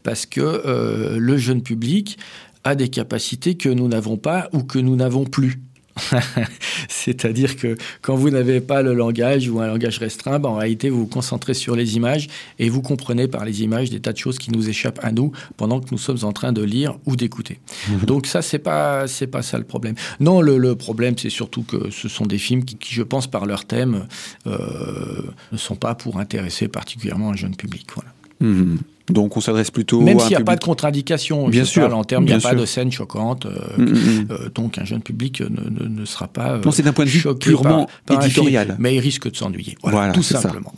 parce 0.03 0.25
que 0.25 0.41
euh, 0.41 1.19
le 1.19 1.37
jeune 1.37 1.63
public 1.63 2.19
a 2.65 2.75
des 2.75 2.89
capacités 2.89 3.57
que 3.57 3.69
nous 3.69 3.87
n'avons 3.87 4.17
pas 4.17 4.49
ou 4.53 4.63
que 4.63 4.79
nous 4.79 4.97
n'avons 4.97 5.25
plus. 5.25 5.61
C'est-à-dire 6.89 7.57
que 7.57 7.77
quand 8.03 8.15
vous 8.17 8.31
n'avez 8.31 8.61
pas 8.61 8.83
le 8.83 8.95
langage 8.95 9.49
ou 9.49 9.61
un 9.61 9.67
langage 9.67 9.99
restreint, 9.99 10.39
ben, 10.39 10.51
en 10.51 10.57
réalité, 10.57 10.91
vous 10.91 11.01
vous 11.01 11.07
concentrez 11.07 11.55
sur 11.55 11.77
les 11.77 11.97
images 11.97 12.29
et 12.59 12.69
vous 12.69 12.83
comprenez 12.83 13.29
par 13.29 13.45
les 13.45 13.63
images 13.63 13.91
des 13.91 14.01
tas 14.01 14.13
de 14.13 14.19
choses 14.19 14.39
qui 14.39 14.51
nous 14.51 14.69
échappent 14.69 15.01
à 15.03 15.13
nous 15.13 15.33
pendant 15.57 15.81
que 15.81 15.89
nous 15.93 15.99
sommes 15.99 16.19
en 16.23 16.33
train 16.33 16.53
de 16.53 16.63
lire 16.63 16.99
ou 17.07 17.17
d'écouter. 17.17 17.61
Mhm. 17.89 18.01
Donc 18.07 18.27
ça, 18.27 18.43
c'est 18.43 18.59
pas 18.59 19.07
c'est 19.07 19.27
pas 19.27 19.43
ça 19.43 19.59
le 19.59 19.65
problème. 19.65 19.95
Non, 20.21 20.41
le, 20.41 20.75
problème, 20.75 21.15
c'est 21.17 21.31
surtout 21.31 21.63
que 21.63 21.91
ce 21.91 22.09
sont 22.09 22.27
des 22.27 22.39
films 22.39 22.65
qui, 22.65 22.77
je 22.95 23.03
pense, 23.03 23.27
par 23.27 23.47
leur 23.47 23.65
thème, 23.65 24.07
euh, 24.47 25.23
ne 25.53 25.57
sont 25.57 25.77
pas 25.77 25.95
pour 25.95 26.19
intéresser 26.19 26.69
particulièrement 26.69 27.31
un 27.31 27.37
jeune 27.37 27.55
public. 27.55 27.87
Voilà. 27.95 28.13
Mhm. 28.41 28.79
Donc 29.11 29.37
on 29.37 29.41
s'adresse 29.41 29.71
plutôt 29.71 30.01
même 30.01 30.19
s'il 30.19 30.31
n'y 30.31 30.37
a 30.37 30.41
pas 30.41 30.57
de 30.57 30.65
contre-indication. 30.65 31.49
Bien 31.49 31.65
sûr, 31.65 31.95
en 31.95 32.05
termes, 32.05 32.25
il 32.25 32.29
n'y 32.29 32.33
a 32.33 32.41
pas 32.41 32.55
de 32.55 32.65
scène 32.65 32.91
choquante. 32.91 33.47
Euh, 33.47 33.51
mm, 33.77 33.83
mm, 33.83 33.89
mm. 33.89 34.27
Euh, 34.31 34.49
donc 34.55 34.79
un 34.79 34.85
jeune 34.85 35.03
public 35.03 35.43
ne, 35.43 35.89
ne, 35.89 36.05
sera 36.07 36.27
pas. 36.27 36.59
non, 36.65 36.71
c'est 36.71 36.83
d'un 36.83 36.93
point 36.93 37.05
de 37.05 37.11
vue 37.11 37.23
purement 37.39 37.89
éditorial. 38.11 38.77
mais 38.79 38.95
il 38.95 39.01
risque 39.01 39.31
de 39.31 39.37
s'ennuyer. 39.37 39.77
Voilà, 39.83 40.13
tout 40.13 40.23
simplement. 40.23 40.73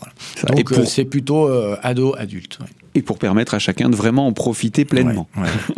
Donc 0.48 0.74
c'est 0.86 1.04
plutôt 1.04 1.48
ado 1.82 2.14
adulte. 2.18 2.58
Et 2.94 3.02
pour 3.02 3.18
permettre 3.18 3.52
à 3.52 3.58
chacun 3.58 3.90
de 3.90 3.96
vraiment 3.96 4.26
en 4.26 4.32
profiter 4.32 4.84
pleinement. 4.84 5.28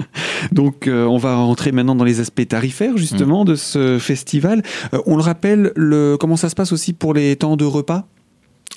donc 0.52 0.88
on 0.88 1.18
va 1.18 1.36
rentrer 1.36 1.72
maintenant 1.72 1.96
dans 1.96 2.04
les 2.04 2.20
aspects 2.20 2.46
tarifaires 2.46 2.96
justement 2.96 3.44
de 3.44 3.56
ce 3.56 3.98
festival. 3.98 4.62
on 5.06 5.16
le 5.16 5.22
rappelle, 5.22 5.72
le, 5.76 6.16
comment 6.18 6.36
ça 6.36 6.48
se 6.48 6.54
passe 6.54 6.72
aussi 6.72 6.92
pour 6.92 7.12
les 7.12 7.36
temps 7.36 7.56
de 7.56 7.64
repas? 7.64 8.06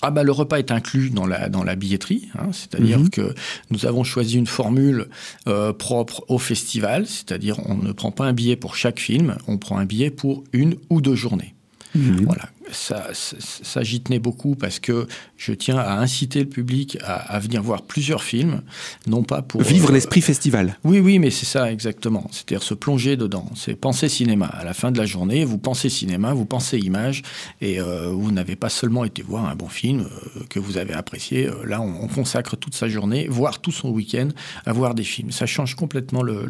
Ah 0.01 0.11
bah, 0.11 0.23
le 0.23 0.31
repas 0.31 0.57
est 0.57 0.71
inclus 0.71 1.09
dans 1.09 1.25
la, 1.25 1.49
dans 1.49 1.63
la 1.63 1.75
billetterie, 1.75 2.29
hein, 2.37 2.49
c'est-à-dire 2.51 2.99
mhm. 2.99 3.09
que 3.09 3.33
nous 3.69 3.85
avons 3.85 4.03
choisi 4.03 4.37
une 4.37 4.47
formule 4.47 5.07
euh, 5.47 5.73
propre 5.73 6.23
au 6.27 6.37
festival, 6.37 7.05
c'est-à-dire 7.07 7.59
on 7.67 7.75
ne 7.75 7.91
prend 7.91 8.11
pas 8.11 8.25
un 8.25 8.33
billet 8.33 8.55
pour 8.55 8.75
chaque 8.75 8.99
film, 8.99 9.37
on 9.47 9.57
prend 9.57 9.77
un 9.77 9.85
billet 9.85 10.09
pour 10.09 10.43
une 10.53 10.75
ou 10.89 11.01
deux 11.01 11.15
journées. 11.15 11.53
Mhm. 11.95 12.23
Voilà, 12.25 12.49
ça, 12.71 13.09
ça, 13.13 13.83
j'y 13.83 14.01
tenais 14.01 14.19
beaucoup 14.19 14.55
parce 14.55 14.79
que 14.79 15.07
je 15.37 15.51
tiens 15.51 15.77
à 15.77 15.99
inciter 15.99 16.39
le 16.39 16.49
public 16.49 16.97
à, 17.03 17.39
venir 17.39 17.61
voir 17.61 17.81
plusieurs 17.81 18.23
films, 18.23 18.61
non 19.07 19.23
pas 19.23 19.41
pour 19.41 19.61
vivre 19.61 19.89
euh, 19.89 19.93
l'esprit 19.93 20.21
festival. 20.21 20.77
Oui, 20.83 20.99
oui, 20.99 21.19
mais 21.19 21.31
c'est 21.31 21.45
ça 21.45 21.71
exactement. 21.71 22.27
C'est-à-dire 22.31 22.63
se 22.63 22.73
plonger 22.73 23.17
dedans. 23.17 23.45
C'est 23.55 23.75
penser 23.75 24.09
cinéma. 24.09 24.45
À 24.45 24.63
la 24.63 24.73
fin 24.73 24.91
de 24.91 24.97
la 24.97 25.05
journée, 25.05 25.43
vous 25.43 25.57
pensez 25.57 25.89
cinéma, 25.89 26.33
vous 26.33 26.45
pensez 26.45 26.77
image, 26.79 27.23
et 27.59 27.79
euh, 27.79 28.07
vous 28.07 28.31
n'avez 28.31 28.55
pas 28.55 28.69
seulement 28.69 29.03
été 29.03 29.21
voir 29.21 29.45
un 29.45 29.55
bon 29.55 29.67
film 29.67 30.01
euh, 30.01 30.43
que 30.49 30.59
vous 30.59 30.77
avez 30.77 30.93
apprécié. 30.93 31.49
là, 31.65 31.81
on, 31.81 32.07
consacre 32.11 32.57
toute 32.57 32.75
sa 32.75 32.89
journée, 32.89 33.27
voire 33.29 33.61
tout 33.61 33.71
son 33.71 33.89
week-end, 33.89 34.29
à 34.65 34.73
voir 34.73 34.95
des 34.95 35.03
films. 35.03 35.31
Ça 35.31 35.45
change 35.45 35.75
complètement 35.75 36.23
le, 36.23 36.45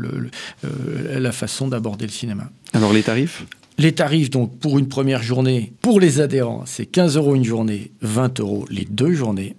la 0.64 1.32
façon 1.32 1.68
d'aborder 1.68 2.06
le 2.06 2.12
cinéma. 2.12 2.50
Alors 2.74 2.94
les 2.94 3.04
tarifs? 3.04 3.46
Les 3.78 3.94
tarifs, 3.94 4.30
donc, 4.30 4.58
pour 4.60 4.78
une 4.80 4.88
première 4.88 5.24
journée, 5.24 5.74
pour 5.82 6.00
les 6.00 6.20
adhérents, 6.20 6.64
c'est 6.66 6.86
15 6.86 7.18
euros 7.18 7.36
une 7.36 7.44
journée, 7.44 7.92
20 8.02 8.40
euros 8.40 8.66
les 8.70 8.86
deux 8.86 9.14
journées. 9.14 9.56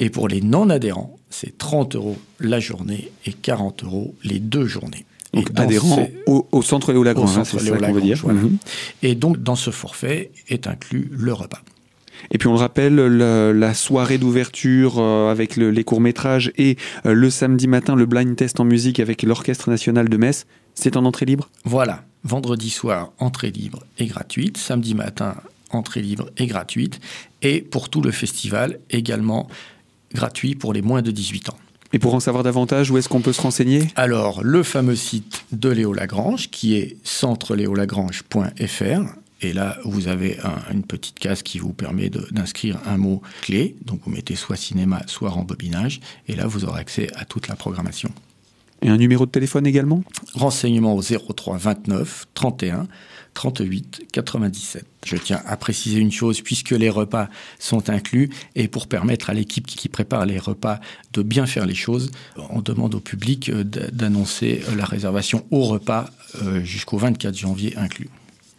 Et 0.00 0.10
pour 0.10 0.28
les 0.28 0.40
non-adhérents, 0.40 1.16
c'est 1.30 1.56
30 1.56 1.96
euros 1.96 2.16
la 2.40 2.60
journée 2.60 3.10
et 3.24 3.32
40 3.32 3.84
euros 3.84 4.14
les 4.24 4.38
deux 4.38 4.66
journées. 4.66 5.04
Donc 5.32 5.50
adhérents 5.56 6.08
au, 6.26 6.62
centre 6.62 6.92
Léo 6.92 7.02
Lagrange, 7.02 7.36
hein, 7.38 7.44
c'est 7.44 7.58
ça 7.58 7.78
qu'on 7.78 7.92
veut 7.92 8.00
dire. 8.00 8.24
Et 9.02 9.14
donc 9.14 9.42
dans 9.42 9.56
ce 9.56 9.70
forfait 9.70 10.30
est 10.48 10.66
inclus 10.66 11.10
le 11.12 11.32
repas. 11.32 11.62
Et 12.30 12.38
puis 12.38 12.48
on 12.48 12.52
le 12.52 12.58
rappelle, 12.58 12.96
la, 12.96 13.74
soirée 13.74 14.18
d'ouverture 14.18 14.98
euh, 14.98 15.30
avec 15.30 15.56
les 15.56 15.84
courts-métrages 15.84 16.52
et 16.56 16.76
euh, 17.04 17.12
le 17.12 17.30
samedi 17.30 17.68
matin, 17.68 17.94
le 17.94 18.06
blind 18.06 18.34
test 18.36 18.60
en 18.60 18.64
musique 18.64 19.00
avec 19.00 19.22
l'Orchestre 19.22 19.70
national 19.70 20.08
de 20.08 20.16
Metz, 20.16 20.46
c'est 20.74 20.96
en 20.96 21.04
entrée 21.04 21.26
libre? 21.26 21.48
Voilà, 21.64 22.04
vendredi 22.24 22.70
soir, 22.70 23.12
entrée 23.18 23.50
libre 23.50 23.84
et 23.98 24.06
gratuite. 24.06 24.58
Samedi 24.58 24.94
matin, 24.94 25.34
entrée 25.70 26.02
libre 26.02 26.30
et 26.36 26.46
gratuite. 26.46 27.00
Et 27.42 27.60
pour 27.60 27.88
tout 27.88 28.00
le 28.00 28.10
festival, 28.10 28.80
également 28.90 29.48
gratuit 30.14 30.54
pour 30.54 30.72
les 30.72 30.82
moins 30.82 31.02
de 31.02 31.10
18 31.10 31.50
ans. 31.50 31.58
Et 31.92 31.98
pour 31.98 32.14
en 32.14 32.20
savoir 32.20 32.44
davantage, 32.44 32.90
où 32.90 32.98
est-ce 32.98 33.08
qu'on 33.08 33.20
peut 33.20 33.32
se 33.32 33.40
renseigner? 33.40 33.88
Alors, 33.94 34.42
le 34.42 34.62
fameux 34.62 34.96
site 34.96 35.44
de 35.52 35.70
Léo 35.70 35.92
Lagrange, 35.92 36.50
qui 36.50 36.76
est 36.76 36.96
centreléolagrange.fr. 37.04 39.16
Et 39.42 39.52
là, 39.52 39.76
vous 39.84 40.08
avez 40.08 40.38
une 40.72 40.82
petite 40.82 41.18
case 41.18 41.42
qui 41.42 41.58
vous 41.58 41.72
permet 41.72 42.08
d'inscrire 42.08 42.78
un 42.86 42.96
mot 42.96 43.22
clé. 43.42 43.76
Donc, 43.84 44.00
vous 44.04 44.10
mettez 44.10 44.34
soit 44.34 44.56
cinéma, 44.56 45.02
soit 45.06 45.30
rembobinage. 45.30 46.00
Et 46.28 46.36
là, 46.36 46.46
vous 46.46 46.64
aurez 46.64 46.80
accès 46.80 47.08
à 47.16 47.24
toute 47.24 47.48
la 47.48 47.56
programmation. 47.56 48.10
Et 48.82 48.88
un 48.88 48.96
numéro 48.96 49.26
de 49.26 49.30
téléphone 49.30 49.66
également? 49.66 50.02
Renseignement 50.34 50.94
au 50.94 51.02
03 51.02 51.56
29 51.56 52.26
31 52.34 52.86
38 53.34 54.06
97. 54.12 54.86
Je 55.04 55.16
tiens 55.16 55.42
à 55.46 55.56
préciser 55.56 56.00
une 56.00 56.10
chose, 56.10 56.40
puisque 56.40 56.70
les 56.70 56.88
repas 56.88 57.28
sont 57.58 57.90
inclus, 57.90 58.30
et 58.54 58.66
pour 58.66 58.86
permettre 58.86 59.28
à 59.28 59.34
l'équipe 59.34 59.66
qui 59.66 59.88
prépare 59.88 60.24
les 60.24 60.38
repas 60.38 60.80
de 61.12 61.22
bien 61.22 61.46
faire 61.46 61.66
les 61.66 61.74
choses, 61.74 62.10
on 62.50 62.62
demande 62.62 62.94
au 62.94 63.00
public 63.00 63.50
euh, 63.50 63.62
d'annoncer 63.62 64.62
la 64.74 64.86
réservation 64.86 65.46
au 65.50 65.64
repas 65.64 66.06
euh, 66.42 66.64
jusqu'au 66.64 66.96
24 66.96 67.36
janvier 67.36 67.76
inclus. 67.76 68.08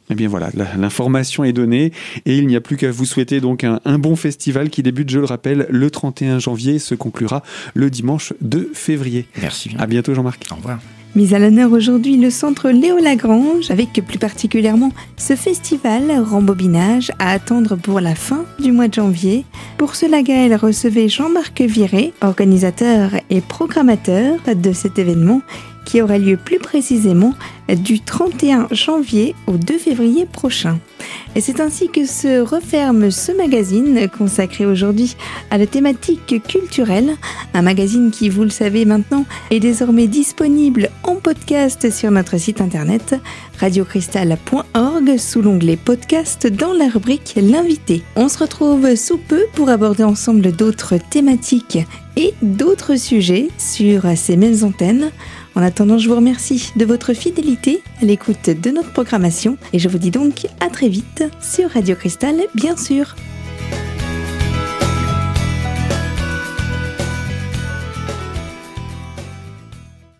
Eh 0.10 0.16
bien 0.16 0.30
voilà, 0.30 0.50
l'information 0.78 1.44
est 1.44 1.54
donnée 1.54 1.92
et 2.26 2.38
il 2.38 2.48
n'y 2.48 2.56
a 2.56 2.62
plus 2.62 2.78
qu'à 2.78 2.92
vous 2.92 3.06
souhaiter 3.06 3.42
donc 3.42 3.64
un, 3.64 4.00
bon 4.00 4.16
festival 4.16 4.70
qui 4.70 4.84
débute, 4.84 5.10
je 5.10 5.20
le 5.20 5.26
rappelle, 5.26 5.68
le 5.70 5.92
31 5.92 6.40
janvier 6.40 6.76
et 6.76 6.80
se 6.80 6.96
conclura 6.96 7.44
le 7.74 7.90
dimanche 7.90 8.34
2 8.42 8.72
février. 8.74 9.28
Merci. 9.42 9.72
À 9.78 9.86
bientôt 9.86 10.14
Jean-Marc. 10.14 10.46
Au 10.52 10.56
revoir. 10.56 10.80
Mise 11.16 11.34
à 11.34 11.40
l'honneur 11.40 11.72
aujourd'hui 11.72 12.16
le 12.16 12.30
centre 12.30 12.70
Léo 12.70 13.00
Lagrange 13.00 13.72
avec 13.72 13.92
plus 14.06 14.20
particulièrement 14.20 14.92
ce 15.16 15.36
festival 15.36 16.12
rembobinage 16.20 17.12
à 17.18 17.32
attendre 17.32 17.76
pour 17.76 18.00
la 18.00 18.14
fin 18.14 18.46
du 18.60 18.72
mois 18.72 18.88
de 18.88 18.94
janvier. 18.94 19.44
Pour 19.80 19.96
cela, 19.96 20.22
Gaël 20.22 20.56
recevait 20.56 21.10
Jean-Marc 21.10 21.62
Viré, 21.62 22.14
organisateur 22.22 23.12
et 23.32 23.42
programmateur 23.42 24.38
de 24.56 24.72
cet 24.74 25.00
événement 25.00 25.42
qui 25.88 26.02
aura 26.02 26.18
lieu 26.18 26.36
plus 26.36 26.60
précisément 26.60 27.34
du 27.70 28.02
31 28.02 28.68
janvier 28.72 29.36
au 29.48 29.54
2 29.54 29.78
février 29.78 30.26
prochain. 30.26 30.80
Et 31.36 31.42
c'est 31.42 31.62
ainsi 31.62 31.88
que 31.90 32.06
se 32.06 32.42
referme 32.42 33.10
ce 33.10 33.32
magazine 33.32 34.10
consacré 34.10 34.66
aujourd'hui 34.66 35.16
à 35.50 35.58
la 35.58 35.66
thématique 35.66 36.44
culturelle, 36.46 37.16
un 37.54 37.62
magazine 37.62 38.12
qui, 38.12 38.28
vous 38.28 38.44
le 38.44 38.50
savez 38.50 38.84
maintenant, 38.84 39.26
est 39.50 39.62
désormais 39.62 40.08
disponible 40.08 40.90
en 41.04 41.16
podcast 41.16 41.90
sur 41.90 42.12
notre 42.12 42.38
site 42.38 42.60
internet 42.60 43.16
radiocristal.org 43.60 45.18
sous 45.18 45.42
l'onglet 45.42 45.78
podcast 45.78 46.48
dans 46.48 46.74
la 46.74 46.90
rubrique 46.90 47.36
L'invité. 47.38 48.04
On 48.16 48.28
se 48.28 48.40
retrouve 48.40 48.96
sous 48.96 49.18
peu 49.18 49.44
pour 49.54 49.70
aborder 49.70 50.04
ensemble 50.04 50.52
d'autres 50.52 50.96
thématiques 50.98 51.80
et 52.18 52.34
d'autres 52.42 52.96
sujets 52.96 53.50
sur 53.58 54.04
ces 54.16 54.38
mêmes 54.38 54.64
antennes. 54.64 55.12
En 55.58 55.64
attendant, 55.64 55.98
je 55.98 56.08
vous 56.08 56.16
remercie 56.16 56.72
de 56.76 56.86
votre 56.86 57.14
fidélité 57.14 57.82
à 58.00 58.06
l'écoute 58.06 58.52
de 58.52 58.70
notre 58.70 58.94
programmation 58.94 59.58
et 59.74 59.80
je 59.80 59.90
vous 59.90 59.98
dis 59.98 60.12
donc 60.12 60.46
à 60.60 60.70
très 60.70 60.88
vite 60.88 61.24
sur 61.42 61.72
Radio 61.72 61.96
Cristal, 61.96 62.36
bien 62.54 62.78
sûr. 62.78 63.16